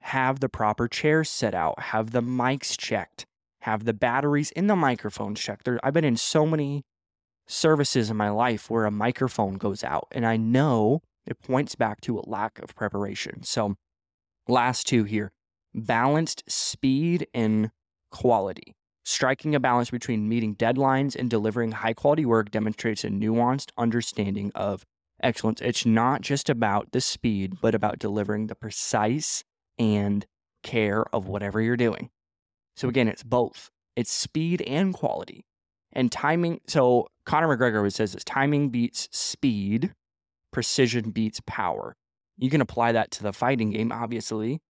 Have 0.00 0.40
the 0.40 0.48
proper 0.48 0.88
chairs 0.88 1.30
set 1.30 1.54
out, 1.54 1.78
have 1.78 2.10
the 2.10 2.22
mics 2.22 2.76
checked, 2.76 3.26
have 3.62 3.84
the 3.84 3.92
batteries 3.92 4.50
in 4.52 4.66
the 4.66 4.76
microphones 4.76 5.40
checked. 5.40 5.64
There, 5.64 5.78
I've 5.82 5.94
been 5.94 6.04
in 6.04 6.16
so 6.16 6.46
many 6.46 6.84
services 7.46 8.10
in 8.10 8.16
my 8.16 8.30
life 8.30 8.70
where 8.70 8.86
a 8.86 8.90
microphone 8.90 9.54
goes 9.54 9.84
out, 9.84 10.08
and 10.12 10.26
I 10.26 10.36
know 10.36 11.02
it 11.26 11.42
points 11.42 11.74
back 11.74 12.00
to 12.02 12.18
a 12.18 12.28
lack 12.28 12.58
of 12.60 12.74
preparation. 12.74 13.42
So, 13.42 13.76
last 14.48 14.86
two 14.86 15.04
here 15.04 15.32
balanced 15.74 16.42
speed 16.48 17.26
and 17.32 17.70
quality. 18.10 18.74
Striking 19.04 19.54
a 19.54 19.60
balance 19.60 19.90
between 19.90 20.28
meeting 20.28 20.54
deadlines 20.54 21.16
and 21.16 21.30
delivering 21.30 21.72
high 21.72 21.94
quality 21.94 22.26
work 22.26 22.50
demonstrates 22.50 23.04
a 23.04 23.08
nuanced 23.08 23.70
understanding 23.78 24.52
of 24.54 24.84
excellence. 25.22 25.60
It's 25.60 25.86
not 25.86 26.20
just 26.20 26.48
about 26.48 26.92
the 26.92 27.00
speed, 27.00 27.58
but 27.60 27.74
about 27.74 27.98
delivering 27.98 28.46
the 28.46 28.54
precise 28.54 29.44
and 29.78 30.26
care 30.62 31.04
of 31.14 31.26
whatever 31.26 31.60
you're 31.60 31.76
doing. 31.76 32.10
So, 32.80 32.88
again, 32.88 33.08
it's 33.08 33.22
both 33.22 33.70
it's 33.94 34.10
speed 34.10 34.62
and 34.62 34.94
quality. 34.94 35.44
And 35.92 36.10
timing. 36.10 36.60
So, 36.66 37.08
Conor 37.26 37.54
McGregor 37.54 37.92
says 37.92 38.14
this 38.14 38.24
timing 38.24 38.70
beats 38.70 39.06
speed 39.12 39.92
precision 40.50 41.10
beats 41.10 41.42
power. 41.46 41.94
You 42.38 42.48
can 42.48 42.62
apply 42.62 42.92
that 42.92 43.10
to 43.10 43.22
the 43.22 43.34
fighting 43.34 43.70
game, 43.70 43.92
obviously, 43.92 44.60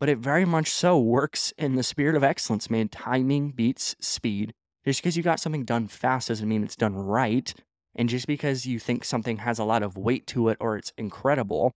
but 0.00 0.08
it 0.08 0.18
very 0.18 0.44
much 0.44 0.68
so 0.68 0.98
works 0.98 1.52
in 1.56 1.76
the 1.76 1.84
spirit 1.84 2.16
of 2.16 2.24
excellence, 2.24 2.68
man. 2.68 2.88
Timing 2.88 3.52
beats 3.52 3.94
speed. 4.00 4.52
Just 4.84 5.00
because 5.00 5.16
you 5.16 5.22
got 5.22 5.38
something 5.38 5.64
done 5.64 5.86
fast 5.86 6.26
doesn't 6.26 6.48
mean 6.48 6.64
it's 6.64 6.74
done 6.74 6.96
right. 6.96 7.54
And 7.94 8.08
just 8.08 8.26
because 8.26 8.66
you 8.66 8.80
think 8.80 9.04
something 9.04 9.36
has 9.36 9.60
a 9.60 9.64
lot 9.64 9.84
of 9.84 9.96
weight 9.96 10.26
to 10.28 10.48
it 10.48 10.56
or 10.58 10.76
it's 10.76 10.92
incredible 10.98 11.70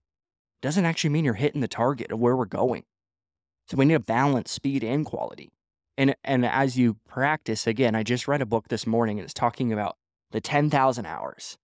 doesn't 0.61 0.85
actually 0.85 1.11
mean 1.11 1.25
you're 1.25 1.35
hitting 1.35 1.61
the 1.61 1.69
target 1.69 2.11
of 2.11 2.19
where 2.19 2.35
we're 2.35 2.47
going. 2.47 2.83
So 3.71 3.77
we 3.77 3.85
need 3.85 3.95
to 3.95 4.01
balance 4.01 4.51
speed 4.51 4.83
and 4.83 5.07
quality. 5.07 5.53
And 5.99 6.15
and 6.23 6.47
as 6.47 6.79
you 6.79 6.97
practice 7.09 7.67
again, 7.67 7.97
I 7.97 8.05
just 8.05 8.29
read 8.29 8.41
a 8.41 8.47
book 8.47 8.69
this 8.69 8.87
morning 8.87 9.19
and 9.19 9.25
it's 9.25 9.35
talking 9.35 9.73
about 9.73 9.97
the 10.31 10.41
10,000 10.41 11.05
hours. 11.05 11.59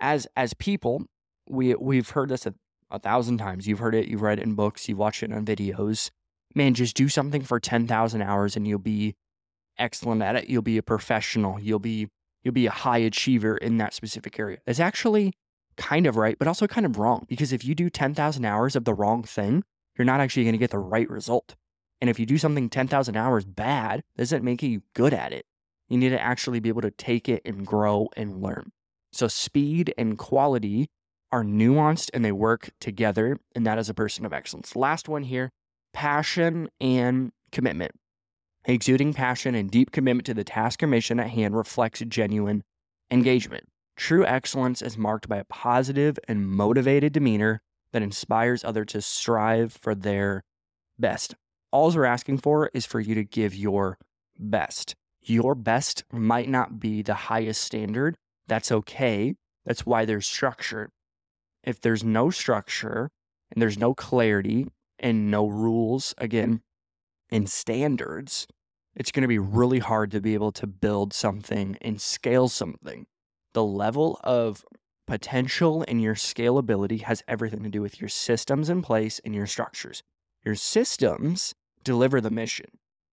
As 0.00 0.26
as 0.36 0.52
people, 0.52 1.06
we 1.48 1.74
we've 1.74 2.10
heard 2.10 2.28
this 2.28 2.44
a, 2.44 2.54
a 2.90 2.98
thousand 2.98 3.38
times. 3.38 3.66
You've 3.66 3.78
heard 3.78 3.94
it, 3.94 4.06
you've 4.06 4.20
read 4.20 4.38
it 4.38 4.44
in 4.44 4.54
books, 4.54 4.86
you've 4.86 4.98
watched 4.98 5.22
it 5.22 5.32
on 5.32 5.46
videos. 5.46 6.10
Man, 6.54 6.74
just 6.74 6.94
do 6.94 7.08
something 7.08 7.42
for 7.42 7.58
10,000 7.58 8.22
hours 8.22 8.54
and 8.54 8.68
you'll 8.68 8.78
be 8.78 9.16
excellent 9.78 10.22
at 10.22 10.36
it. 10.36 10.48
You'll 10.48 10.62
be 10.62 10.76
a 10.76 10.82
professional. 10.82 11.58
You'll 11.58 11.78
be 11.78 12.08
you'll 12.42 12.52
be 12.52 12.66
a 12.66 12.70
high 12.70 12.98
achiever 12.98 13.56
in 13.56 13.78
that 13.78 13.94
specific 13.94 14.38
area. 14.38 14.58
It's 14.66 14.78
actually 14.78 15.32
kind 15.78 16.06
of 16.06 16.16
right, 16.16 16.38
but 16.38 16.48
also 16.48 16.66
kind 16.66 16.84
of 16.84 16.98
wrong 16.98 17.24
because 17.28 17.50
if 17.50 17.64
you 17.64 17.74
do 17.74 17.88
10,000 17.88 18.44
hours 18.44 18.76
of 18.76 18.84
the 18.84 18.92
wrong 18.92 19.22
thing, 19.22 19.64
you're 19.96 20.04
not 20.04 20.20
actually 20.20 20.44
going 20.44 20.52
to 20.52 20.58
get 20.58 20.70
the 20.70 20.78
right 20.78 21.08
result. 21.08 21.54
And 22.04 22.10
if 22.10 22.20
you 22.20 22.26
do 22.26 22.36
something 22.36 22.68
10,000 22.68 23.16
hours 23.16 23.46
bad, 23.46 24.02
doesn't 24.18 24.44
make 24.44 24.62
you 24.62 24.82
good 24.92 25.14
at 25.14 25.32
it. 25.32 25.46
You 25.88 25.96
need 25.96 26.10
to 26.10 26.20
actually 26.20 26.60
be 26.60 26.68
able 26.68 26.82
to 26.82 26.90
take 26.90 27.30
it 27.30 27.40
and 27.46 27.66
grow 27.66 28.10
and 28.14 28.42
learn. 28.42 28.72
So 29.10 29.26
speed 29.26 29.94
and 29.96 30.18
quality 30.18 30.90
are 31.32 31.42
nuanced 31.42 32.10
and 32.12 32.22
they 32.22 32.30
work 32.30 32.68
together. 32.78 33.38
And 33.54 33.66
that 33.66 33.78
is 33.78 33.88
a 33.88 33.94
person 33.94 34.26
of 34.26 34.34
excellence. 34.34 34.76
Last 34.76 35.08
one 35.08 35.22
here 35.22 35.48
passion 35.94 36.68
and 36.78 37.32
commitment. 37.52 37.92
Exuding 38.66 39.14
passion 39.14 39.54
and 39.54 39.70
deep 39.70 39.90
commitment 39.90 40.26
to 40.26 40.34
the 40.34 40.44
task 40.44 40.82
or 40.82 40.86
mission 40.86 41.18
at 41.18 41.30
hand 41.30 41.56
reflects 41.56 42.02
genuine 42.06 42.64
engagement. 43.10 43.64
True 43.96 44.26
excellence 44.26 44.82
is 44.82 44.98
marked 44.98 45.26
by 45.26 45.38
a 45.38 45.44
positive 45.44 46.18
and 46.28 46.46
motivated 46.46 47.14
demeanor 47.14 47.62
that 47.94 48.02
inspires 48.02 48.62
others 48.62 48.88
to 48.88 49.00
strive 49.00 49.72
for 49.72 49.94
their 49.94 50.44
best. 50.98 51.34
All 51.74 51.90
we're 51.90 52.04
asking 52.04 52.38
for 52.38 52.70
is 52.72 52.86
for 52.86 53.00
you 53.00 53.16
to 53.16 53.24
give 53.24 53.52
your 53.52 53.98
best. 54.38 54.94
Your 55.20 55.56
best 55.56 56.04
might 56.12 56.48
not 56.48 56.78
be 56.78 57.02
the 57.02 57.14
highest 57.14 57.62
standard. 57.62 58.14
That's 58.46 58.70
okay. 58.70 59.34
That's 59.66 59.84
why 59.84 60.04
there's 60.04 60.24
structure. 60.24 60.90
If 61.64 61.80
there's 61.80 62.04
no 62.04 62.30
structure 62.30 63.10
and 63.50 63.60
there's 63.60 63.76
no 63.76 63.92
clarity 63.92 64.68
and 65.00 65.32
no 65.32 65.48
rules, 65.48 66.14
again, 66.16 66.60
and 67.28 67.50
standards, 67.50 68.46
it's 68.94 69.10
going 69.10 69.22
to 69.22 69.28
be 69.28 69.40
really 69.40 69.80
hard 69.80 70.12
to 70.12 70.20
be 70.20 70.34
able 70.34 70.52
to 70.52 70.68
build 70.68 71.12
something 71.12 71.76
and 71.80 72.00
scale 72.00 72.46
something. 72.46 73.06
The 73.52 73.64
level 73.64 74.20
of 74.22 74.64
potential 75.08 75.84
and 75.88 76.00
your 76.00 76.14
scalability 76.14 77.00
has 77.00 77.24
everything 77.26 77.64
to 77.64 77.68
do 77.68 77.82
with 77.82 78.00
your 78.00 78.08
systems 78.08 78.70
in 78.70 78.80
place 78.80 79.20
and 79.24 79.34
your 79.34 79.48
structures. 79.48 80.04
Your 80.44 80.54
systems 80.54 81.52
deliver 81.84 82.20
the 82.20 82.30
mission. 82.30 82.66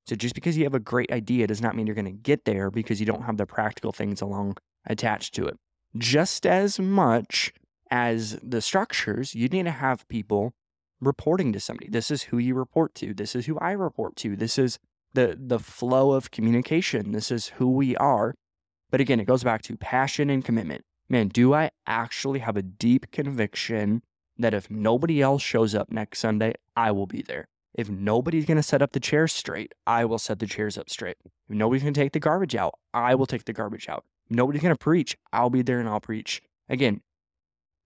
So 0.07 0.15
just 0.15 0.33
because 0.33 0.57
you 0.57 0.63
have 0.63 0.73
a 0.73 0.79
great 0.79 1.11
idea 1.11 1.47
does 1.47 1.61
not 1.61 1.75
mean 1.75 1.85
you're 1.85 1.95
going 1.95 2.05
to 2.05 2.11
get 2.11 2.45
there 2.45 2.71
because 2.71 2.99
you 2.99 3.05
don't 3.05 3.23
have 3.23 3.37
the 3.37 3.45
practical 3.45 3.91
things 3.91 4.21
along 4.21 4.57
attached 4.85 5.35
to 5.35 5.45
it. 5.45 5.57
Just 5.97 6.45
as 6.45 6.79
much 6.79 7.53
as 7.91 8.39
the 8.41 8.61
structures, 8.61 9.35
you 9.35 9.47
need 9.47 9.65
to 9.65 9.71
have 9.71 10.07
people 10.07 10.53
reporting 10.99 11.53
to 11.53 11.59
somebody. 11.59 11.89
This 11.89 12.09
is 12.09 12.23
who 12.23 12.37
you 12.37 12.55
report 12.55 12.95
to. 12.95 13.13
This 13.13 13.35
is 13.35 13.45
who 13.45 13.59
I 13.59 13.71
report 13.71 14.15
to. 14.17 14.35
This 14.35 14.57
is 14.57 14.79
the 15.13 15.37
the 15.39 15.59
flow 15.59 16.13
of 16.13 16.31
communication. 16.31 17.11
This 17.11 17.31
is 17.31 17.47
who 17.47 17.69
we 17.69 17.95
are. 17.97 18.33
But 18.89 19.01
again, 19.01 19.19
it 19.19 19.25
goes 19.25 19.43
back 19.43 19.61
to 19.63 19.75
passion 19.75 20.29
and 20.29 20.43
commitment 20.43 20.83
man, 21.11 21.27
do 21.27 21.53
I 21.53 21.71
actually 21.85 22.39
have 22.39 22.57
a 22.57 22.61
deep 22.61 23.11
conviction 23.11 24.01
that 24.37 24.53
if 24.53 24.71
nobody 24.71 25.21
else 25.21 25.41
shows 25.41 25.75
up 25.75 25.91
next 25.91 26.19
Sunday, 26.19 26.53
I 26.75 26.91
will 26.91 27.05
be 27.05 27.21
there? 27.21 27.47
If 27.73 27.89
nobody's 27.89 28.45
going 28.45 28.57
to 28.57 28.63
set 28.63 28.81
up 28.81 28.91
the 28.91 28.99
chairs 28.99 29.33
straight, 29.33 29.73
I 29.87 30.03
will 30.05 30.19
set 30.19 30.39
the 30.39 30.47
chairs 30.47 30.77
up 30.77 30.89
straight. 30.89 31.17
If 31.23 31.55
nobody's 31.55 31.83
going 31.83 31.93
to 31.93 31.99
take 31.99 32.11
the 32.11 32.19
garbage 32.19 32.55
out, 32.55 32.75
I 32.93 33.15
will 33.15 33.25
take 33.25 33.45
the 33.45 33.53
garbage 33.53 33.87
out. 33.87 34.03
If 34.29 34.35
nobody's 34.35 34.61
going 34.61 34.75
to 34.75 34.79
preach, 34.79 35.17
I'll 35.31 35.49
be 35.49 35.61
there 35.61 35.79
and 35.79 35.87
I'll 35.87 36.01
preach. 36.01 36.41
Again, 36.67 37.01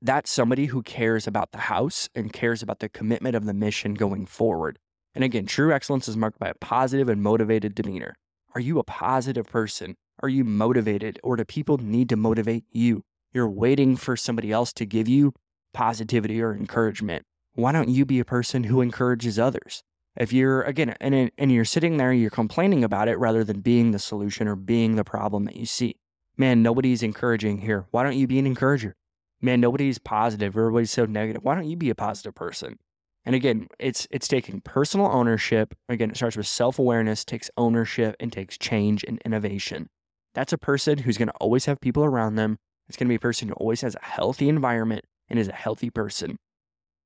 that's 0.02 0.32
somebody 0.32 0.68
who 0.68 0.84
cares 0.84 1.28
about 1.28 1.52
the 1.52 1.60
house 1.60 2.10
and 2.16 2.34
cares 2.34 2.62
about 2.62 2.80
the 2.80 2.90
commitment 2.90 3.36
of 3.36 3.46
the 3.46 3.54
mission 3.54 3.94
going 3.94 4.26
forward. 4.26 4.80
And 5.14 5.24
again, 5.24 5.46
true 5.46 5.72
excellence 5.72 6.08
is 6.08 6.18
marked 6.18 6.40
by 6.40 6.50
a 6.50 6.56
positive 6.56 7.08
and 7.08 7.22
motivated 7.22 7.74
demeanor. 7.76 8.16
Are 8.54 8.62
you 8.62 8.80
a 8.80 8.84
positive 8.84 9.46
person? 9.46 9.96
Are 10.22 10.30
you 10.30 10.44
motivated? 10.44 11.20
Or 11.24 11.36
do 11.36 11.46
people 11.46 11.78
need 11.78 12.10
to 12.10 12.16
motivate 12.16 12.66
you? 12.72 13.04
You're 13.34 13.50
waiting 13.50 13.96
for 13.96 14.16
somebody 14.16 14.52
else 14.52 14.74
to 14.74 14.86
give 14.86 15.08
you 15.08 15.34
positivity 15.74 16.42
or 16.42 16.56
encouragement. 16.56 17.26
Why 17.56 17.72
don't 17.72 17.90
you 17.90 18.06
be 18.06 18.20
a 18.20 18.26
person 18.26 18.66
who 18.66 18.82
encourages 18.82 19.40
others? 19.40 19.84
If 20.16 20.32
you're, 20.32 20.62
again, 20.62 20.96
and, 21.02 21.32
and 21.38 21.52
you're 21.52 21.66
sitting 21.66 21.98
there, 21.98 22.14
you're 22.14 22.30
complaining 22.30 22.84
about 22.84 23.08
it 23.08 23.18
rather 23.18 23.44
than 23.44 23.60
being 23.60 23.92
the 23.92 24.00
solution 24.00 24.48
or 24.48 24.56
being 24.56 24.96
the 24.96 25.04
problem 25.04 25.46
that 25.46 25.56
you 25.56 25.66
see. 25.66 25.96
Man, 26.38 26.62
nobody's 26.62 27.04
encouraging 27.04 27.60
here. 27.60 27.88
Why 27.92 28.04
don't 28.04 28.18
you 28.18 28.28
be 28.28 28.40
an 28.40 28.48
encourager? 28.48 28.96
Man, 29.42 29.60
nobody's 29.60 29.98
positive. 29.98 30.56
Everybody's 30.56 30.92
so 30.92 31.06
negative. 31.06 31.44
Why 31.44 31.56
don't 31.56 31.68
you 31.68 31.76
be 31.76 31.90
a 31.90 31.96
positive 31.96 32.36
person? 32.36 32.78
And 33.26 33.36
again, 33.36 33.68
it's 33.80 34.08
it's 34.12 34.28
taking 34.28 34.62
personal 34.62 35.08
ownership. 35.08 35.74
Again, 35.90 36.12
it 36.12 36.18
starts 36.18 36.38
with 36.38 36.48
self-awareness, 36.48 37.26
takes 37.26 37.50
ownership, 37.58 38.16
and 38.20 38.32
takes 38.32 38.58
change 38.58 39.04
and 39.04 39.20
innovation. 39.26 39.90
That's 40.34 40.54
a 40.54 40.58
person 40.58 41.00
who's 41.00 41.18
going 41.18 41.30
to 41.30 41.34
always 41.36 41.66
have 41.66 41.82
people 41.82 42.04
around 42.04 42.36
them 42.36 42.60
it's 42.88 42.98
going 42.98 43.08
to 43.08 43.12
be 43.12 43.16
a 43.16 43.20
person 43.20 43.48
who 43.48 43.56
always 43.56 43.82
has 43.82 43.96
a 43.96 44.06
healthy 44.06 44.50
environment 44.50 45.06
and 45.30 45.40
is 45.40 45.48
a 45.48 45.54
healthy 45.54 45.90
person. 45.90 46.38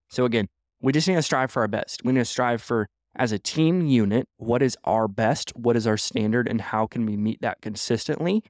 So, 0.10 0.26
again, 0.26 0.48
we 0.82 0.92
just 0.92 1.08
need 1.08 1.16
to 1.16 1.22
strive 1.22 1.52
for 1.52 1.62
our 1.62 1.68
best. 1.68 2.04
We 2.04 2.14
need 2.14 2.20
to 2.20 2.26
strive 2.26 2.62
for, 2.62 2.88
as 3.16 3.32
a 3.32 3.40
team 3.40 3.86
unit, 3.86 4.28
what 4.38 4.62
is 4.62 4.78
our 4.84 5.08
best? 5.08 5.52
What 5.56 5.76
is 5.76 5.86
our 5.88 5.98
standard? 5.98 6.48
And 6.48 6.62
how 6.62 6.88
can 6.88 7.06
we 7.06 7.18
meet 7.18 7.42
that 7.42 7.62
consistently? 7.62 8.44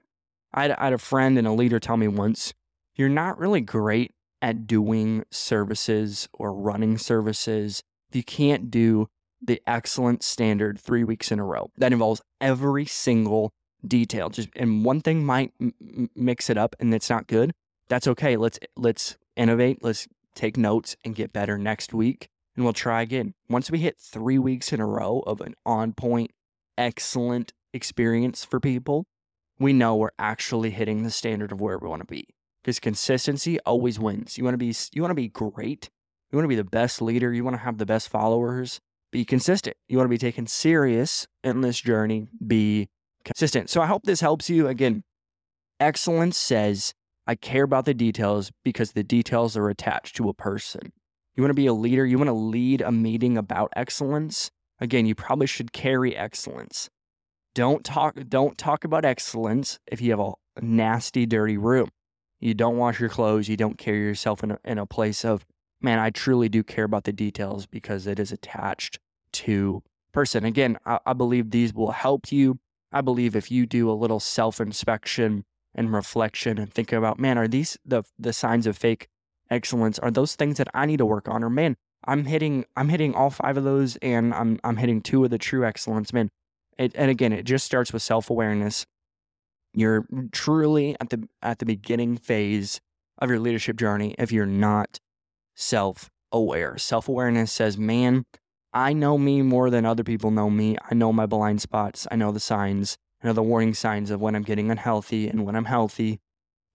I 0.54 0.64
had, 0.64 0.72
I 0.72 0.84
had 0.86 0.94
a 0.94 0.98
friend 0.98 1.38
and 1.38 1.48
a 1.48 1.52
leader 1.52 1.80
tell 1.80 1.98
me 1.98 2.08
once 2.08 2.54
you're 2.96 3.10
not 3.10 3.38
really 3.38 3.62
great 3.62 4.12
at 4.42 4.68
doing 4.68 5.24
services 5.32 6.28
or 6.34 6.54
running 6.54 6.98
services. 6.98 7.82
if 8.10 8.16
You 8.16 8.24
can't 8.24 8.72
do 8.72 9.08
the 9.42 9.62
excellent 9.68 10.24
standard 10.24 10.80
three 10.80 11.04
weeks 11.04 11.32
in 11.32 11.40
a 11.40 11.46
row. 11.46 11.72
That 11.78 11.94
involves 11.94 12.22
every 12.42 12.86
single 12.86 13.52
detail. 13.86 14.30
Just 14.30 14.50
and 14.56 14.84
one 14.84 15.02
thing 15.02 15.26
might 15.26 15.54
m- 15.62 16.10
mix 16.16 16.50
it 16.50 16.58
up 16.58 16.76
and 16.80 16.94
it's 16.94 17.10
not 17.10 17.28
good. 17.28 17.54
That's 17.88 18.08
okay. 18.08 18.38
Let's 18.38 18.60
let's 18.76 19.18
innovate. 19.36 19.80
Let's 19.82 20.08
take 20.36 20.58
notes 20.58 20.96
and 21.04 21.16
get 21.16 21.34
better 21.34 21.58
next 21.58 21.94
week 21.94 22.28
and 22.56 22.66
we'll 22.66 22.74
try 22.74 23.02
again. 23.02 23.34
Once 23.50 23.72
we 23.72 23.80
hit 23.80 23.98
3 24.00 24.38
weeks 24.40 24.74
in 24.74 24.80
a 24.80 24.86
row 24.86 25.24
of 25.26 25.42
an 25.42 25.56
on 25.66 25.94
point 25.94 26.32
excellent 26.78 27.54
experience 27.74 28.44
for 28.44 28.60
people, 28.60 29.06
we 29.60 29.74
know 29.74 29.96
we're 29.96 30.10
actually 30.18 30.72
hitting 30.72 31.04
the 31.04 31.12
standard 31.12 31.52
of 31.52 31.62
where 31.62 31.78
we 31.78 31.88
want 31.88 32.02
to 32.02 32.06
be. 32.06 32.28
Because 32.62 32.80
consistency 32.80 33.60
always 33.62 34.00
wins. 34.00 34.38
You 34.38 34.44
want 34.44 34.54
to 34.54 34.58
be 34.58 34.74
you 34.94 35.02
want 35.02 35.12
to 35.12 35.16
be 35.16 35.30
great. 35.30 35.90
You 36.32 36.38
want 36.38 36.44
to 36.44 36.50
be 36.50 36.56
the 36.56 36.64
best 36.64 37.02
leader. 37.02 37.34
You 37.34 37.44
want 37.44 37.56
to 37.56 37.64
have 37.64 37.78
the 37.78 37.86
best 37.86 38.10
followers. 38.10 38.80
Be 39.12 39.26
consistent. 39.26 39.76
You 39.88 39.98
want 39.98 40.06
to 40.06 40.10
be 40.10 40.18
taken 40.18 40.46
serious 40.46 41.26
in 41.44 41.62
this 41.62 41.80
journey. 41.80 42.28
Be 42.46 42.90
consistent. 43.24 43.70
So 43.70 43.82
I 43.82 43.88
hope 43.88 44.04
this 44.04 44.22
helps 44.22 44.50
you. 44.50 44.68
Again, 44.68 45.04
excellence 45.80 46.38
says, 46.38 46.94
I 47.30 47.36
care 47.36 47.64
about 47.64 47.86
the 47.86 47.94
details 47.94 48.52
because 48.64 48.94
the 48.94 49.04
details 49.04 49.56
are 49.56 49.70
attached 49.70 50.16
to 50.16 50.30
a 50.30 50.34
person. 50.34 50.92
You 51.36 51.44
want 51.44 51.52
to 51.52 51.54
be 51.54 51.68
a 51.68 51.74
leader, 51.74 52.04
you 52.04 52.18
want 52.18 52.30
to 52.30 52.34
lead 52.34 52.82
a 52.82 52.92
meeting 52.92 53.38
about 53.38 53.72
excellence. 53.76 54.50
Again, 54.80 55.06
you 55.06 55.14
probably 55.14 55.46
should 55.46 55.72
carry 55.72 56.16
excellence. 56.16 56.90
Don't 57.54 57.86
talk 57.86 58.18
don't 58.30 58.58
talk 58.58 58.84
about 58.84 59.06
excellence 59.06 59.78
if 59.86 60.02
you 60.02 60.10
have 60.10 60.20
a 60.20 60.34
nasty 60.60 61.28
dirty 61.28 61.56
room. 61.56 61.90
You 62.40 62.56
don't 62.56 62.78
wash 62.78 63.00
your 63.00 63.10
clothes, 63.10 63.48
you 63.48 63.58
don't 63.58 63.78
carry 63.78 64.00
yourself 64.00 64.44
in 64.44 64.50
a, 64.50 64.60
in 64.66 64.80
a 64.80 64.88
place 64.88 65.24
of 65.24 65.46
man, 65.80 66.00
I 66.00 66.10
truly 66.10 66.50
do 66.50 66.64
care 66.64 66.86
about 66.86 67.04
the 67.04 67.14
details 67.14 67.68
because 67.68 68.08
it 68.08 68.18
is 68.18 68.32
attached 68.32 68.98
to 69.34 69.84
person. 70.12 70.46
Again, 70.46 70.80
I, 70.84 70.98
I 71.06 71.14
believe 71.14 71.52
these 71.52 71.76
will 71.76 71.92
help 71.92 72.32
you 72.32 72.58
I 72.92 73.02
believe 73.02 73.36
if 73.36 73.52
you 73.52 73.68
do 73.68 73.88
a 73.90 73.94
little 73.94 74.20
self 74.20 74.60
inspection 74.60 75.46
and 75.76 75.94
reflection 75.94 76.58
and 76.58 76.74
thinking 76.74 76.98
about, 76.98 77.20
man, 77.20 77.38
are 77.38 77.48
these 77.48 77.78
the 77.86 78.04
the 78.18 78.34
signs 78.34 78.68
of 78.68 78.78
fake 78.78 79.08
excellence? 79.50 80.00
Are 80.00 80.12
those 80.12 80.36
things 80.36 80.58
that 80.58 80.68
I 80.74 80.86
need 80.86 80.98
to 80.98 81.06
work 81.06 81.28
on? 81.28 81.44
Or 81.44 81.50
man, 81.50 81.76
I'm 82.06 82.26
hitting 82.26 82.66
I'm 82.76 82.90
hitting 82.90 83.14
all 83.14 83.30
five 83.30 83.58
of 83.58 83.64
those 83.64 83.96
and 83.98 84.34
I'm 84.34 84.60
I'm 84.64 84.78
hitting 84.78 85.02
two 85.02 85.24
of 85.24 85.30
the 85.30 85.38
true 85.38 85.66
excellence. 85.66 86.14
Man, 86.14 86.30
it, 86.78 86.92
and 86.96 87.12
again, 87.12 87.34
it 87.34 87.44
just 87.44 87.66
starts 87.66 87.94
with 87.94 88.02
self 88.02 88.30
awareness. 88.30 88.86
You're 89.74 90.06
truly 90.32 90.96
at 91.00 91.10
the 91.10 91.28
at 91.42 91.60
the 91.60 91.66
beginning 91.66 92.18
phase 92.18 92.80
of 93.18 93.30
your 93.30 93.40
leadership 93.40 93.78
journey 93.78 94.16
if 94.18 94.32
you're 94.32 94.46
not 94.46 95.00
self 95.56 96.10
aware. 96.32 96.78
Self 96.78 97.08
awareness 97.08 97.52
says, 97.52 97.78
man, 97.78 98.26
I 98.74 98.94
know 98.94 99.18
me 99.18 99.42
more 99.42 99.70
than 99.70 99.86
other 99.86 100.04
people 100.04 100.32
know 100.32 100.50
me. 100.50 100.78
I 100.90 100.96
know 100.96 101.12
my 101.12 101.26
blind 101.26 101.62
spots. 101.62 102.08
I 102.12 102.16
know 102.16 102.32
the 102.32 102.40
signs. 102.40 102.98
I 103.22 103.28
know 103.28 103.34
the 103.34 103.44
warning 103.44 103.74
signs 103.74 104.12
of 104.12 104.22
when 104.22 104.36
I'm 104.36 104.44
getting 104.44 104.72
unhealthy 104.72 105.28
and 105.28 105.46
when 105.46 105.56
I'm 105.56 105.66
healthy. 105.66 106.20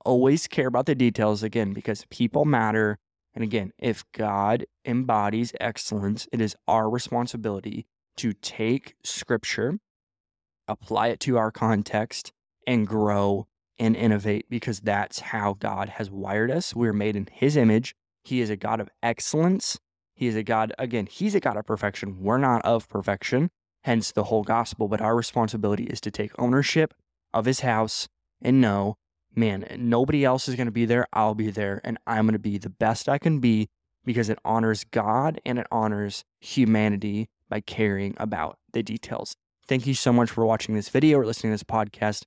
always 0.05 0.47
care 0.47 0.69
about 0.69 0.87
the 0.87 0.95
details 0.95 1.43
again 1.43 1.73
because 1.73 2.05
people 2.11 2.45
matter. 2.45 2.99
And 3.35 3.43
again, 3.43 3.73
if 3.79 4.05
God 4.13 4.67
embodies 4.85 5.53
excellence, 5.61 6.29
it 6.33 6.41
is 6.41 6.57
our 6.69 6.89
responsibility 6.91 7.87
to 8.19 8.33
take 8.33 8.95
scripture, 9.03 9.79
apply 10.69 11.09
it 11.09 11.21
to 11.21 11.37
our 11.37 11.51
context, 11.51 12.33
and 12.67 12.87
grow 12.87 13.47
and 13.79 13.97
innovate 13.97 14.47
because 14.49 14.81
that's 14.81 15.21
how 15.21 15.55
God 15.55 15.89
has 15.91 16.11
wired 16.11 16.51
us. 16.51 16.75
We're 16.75 16.93
made 16.93 17.17
in 17.17 17.29
His 17.33 17.57
image. 17.57 17.95
He 18.23 18.41
is 18.41 18.51
a 18.51 18.57
God 18.57 18.81
of 18.81 18.89
excellence. 19.03 19.79
He 20.15 20.29
is 20.29 20.37
a 20.37 20.45
God, 20.45 20.73
again, 20.79 21.07
He's 21.07 21.35
a 21.35 21.41
God 21.41 21.57
of 21.57 21.67
perfection. 21.67 22.23
We're 22.23 22.39
not 22.39 22.63
of 22.65 22.89
perfection, 22.89 23.51
hence 23.85 24.13
the 24.13 24.25
whole 24.25 24.43
gospel. 24.43 24.89
But 24.89 25.01
our 25.01 25.15
responsibility 25.15 25.85
is 25.85 26.01
to 26.03 26.11
take 26.11 26.33
ownership 26.39 26.95
of 27.33 27.45
His 27.45 27.61
house 27.61 28.09
and 28.43 28.61
know, 28.61 28.97
man, 29.35 29.67
nobody 29.79 30.25
else 30.25 30.49
is 30.49 30.55
going 30.55 30.67
to 30.67 30.73
be 30.73 30.85
there. 30.85 31.07
I'll 31.13 31.35
be 31.35 31.51
there, 31.51 31.81
and 31.85 31.99
I'm 32.07 32.27
going 32.27 32.35
to 32.35 32.39
be 32.39 32.59
the 32.59 32.71
best 32.71 33.09
I 33.09 33.19
can 33.19 33.41
be 33.41 33.69
because 34.05 34.29
it 34.29 34.39
honors 34.45 34.85
God 34.85 35.41
and 35.47 35.59
it 35.59 35.67
honors 35.71 36.25
humanity 36.41 37.29
by 37.49 37.61
caring 37.61 38.15
about 38.19 38.59
the 38.73 38.83
details. 38.83 39.35
Thank 39.67 39.87
you 39.87 39.95
so 39.95 40.13
much 40.13 40.31
for 40.31 40.45
watching 40.45 40.75
this 40.75 40.89
video 40.91 41.19
or 41.19 41.27
listening 41.27 41.53
to 41.53 41.55
this 41.55 41.65
podcast. 41.65 42.25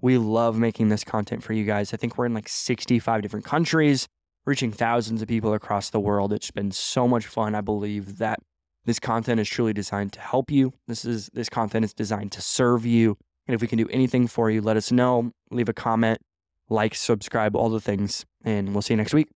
We 0.00 0.18
love 0.18 0.58
making 0.58 0.88
this 0.88 1.04
content 1.04 1.42
for 1.42 1.52
you 1.52 1.64
guys. 1.64 1.92
I 1.92 1.96
think 1.96 2.16
we're 2.16 2.26
in 2.26 2.34
like 2.34 2.48
65 2.48 3.22
different 3.22 3.44
countries, 3.44 4.06
reaching 4.44 4.70
thousands 4.70 5.22
of 5.22 5.28
people 5.28 5.52
across 5.52 5.90
the 5.90 6.00
world. 6.00 6.32
It's 6.32 6.50
been 6.50 6.70
so 6.70 7.08
much 7.08 7.26
fun. 7.26 7.54
I 7.54 7.60
believe 7.60 8.18
that 8.18 8.40
this 8.86 8.98
content 8.98 9.40
is 9.40 9.48
truly 9.48 9.72
designed 9.72 10.12
to 10.14 10.20
help 10.20 10.50
you. 10.50 10.72
This 10.86 11.04
is 11.04 11.28
this 11.34 11.48
content 11.48 11.84
is 11.84 11.92
designed 11.92 12.32
to 12.32 12.40
serve 12.40 12.86
you. 12.86 13.18
And 13.46 13.54
if 13.54 13.60
we 13.60 13.68
can 13.68 13.78
do 13.78 13.88
anything 13.90 14.26
for 14.26 14.50
you, 14.50 14.62
let 14.62 14.76
us 14.76 14.90
know. 14.90 15.32
Leave 15.50 15.68
a 15.68 15.72
comment, 15.72 16.20
like, 16.68 16.94
subscribe, 16.94 17.54
all 17.54 17.68
the 17.68 17.80
things, 17.80 18.24
and 18.44 18.72
we'll 18.72 18.82
see 18.82 18.94
you 18.94 18.98
next 18.98 19.12
week. 19.14 19.24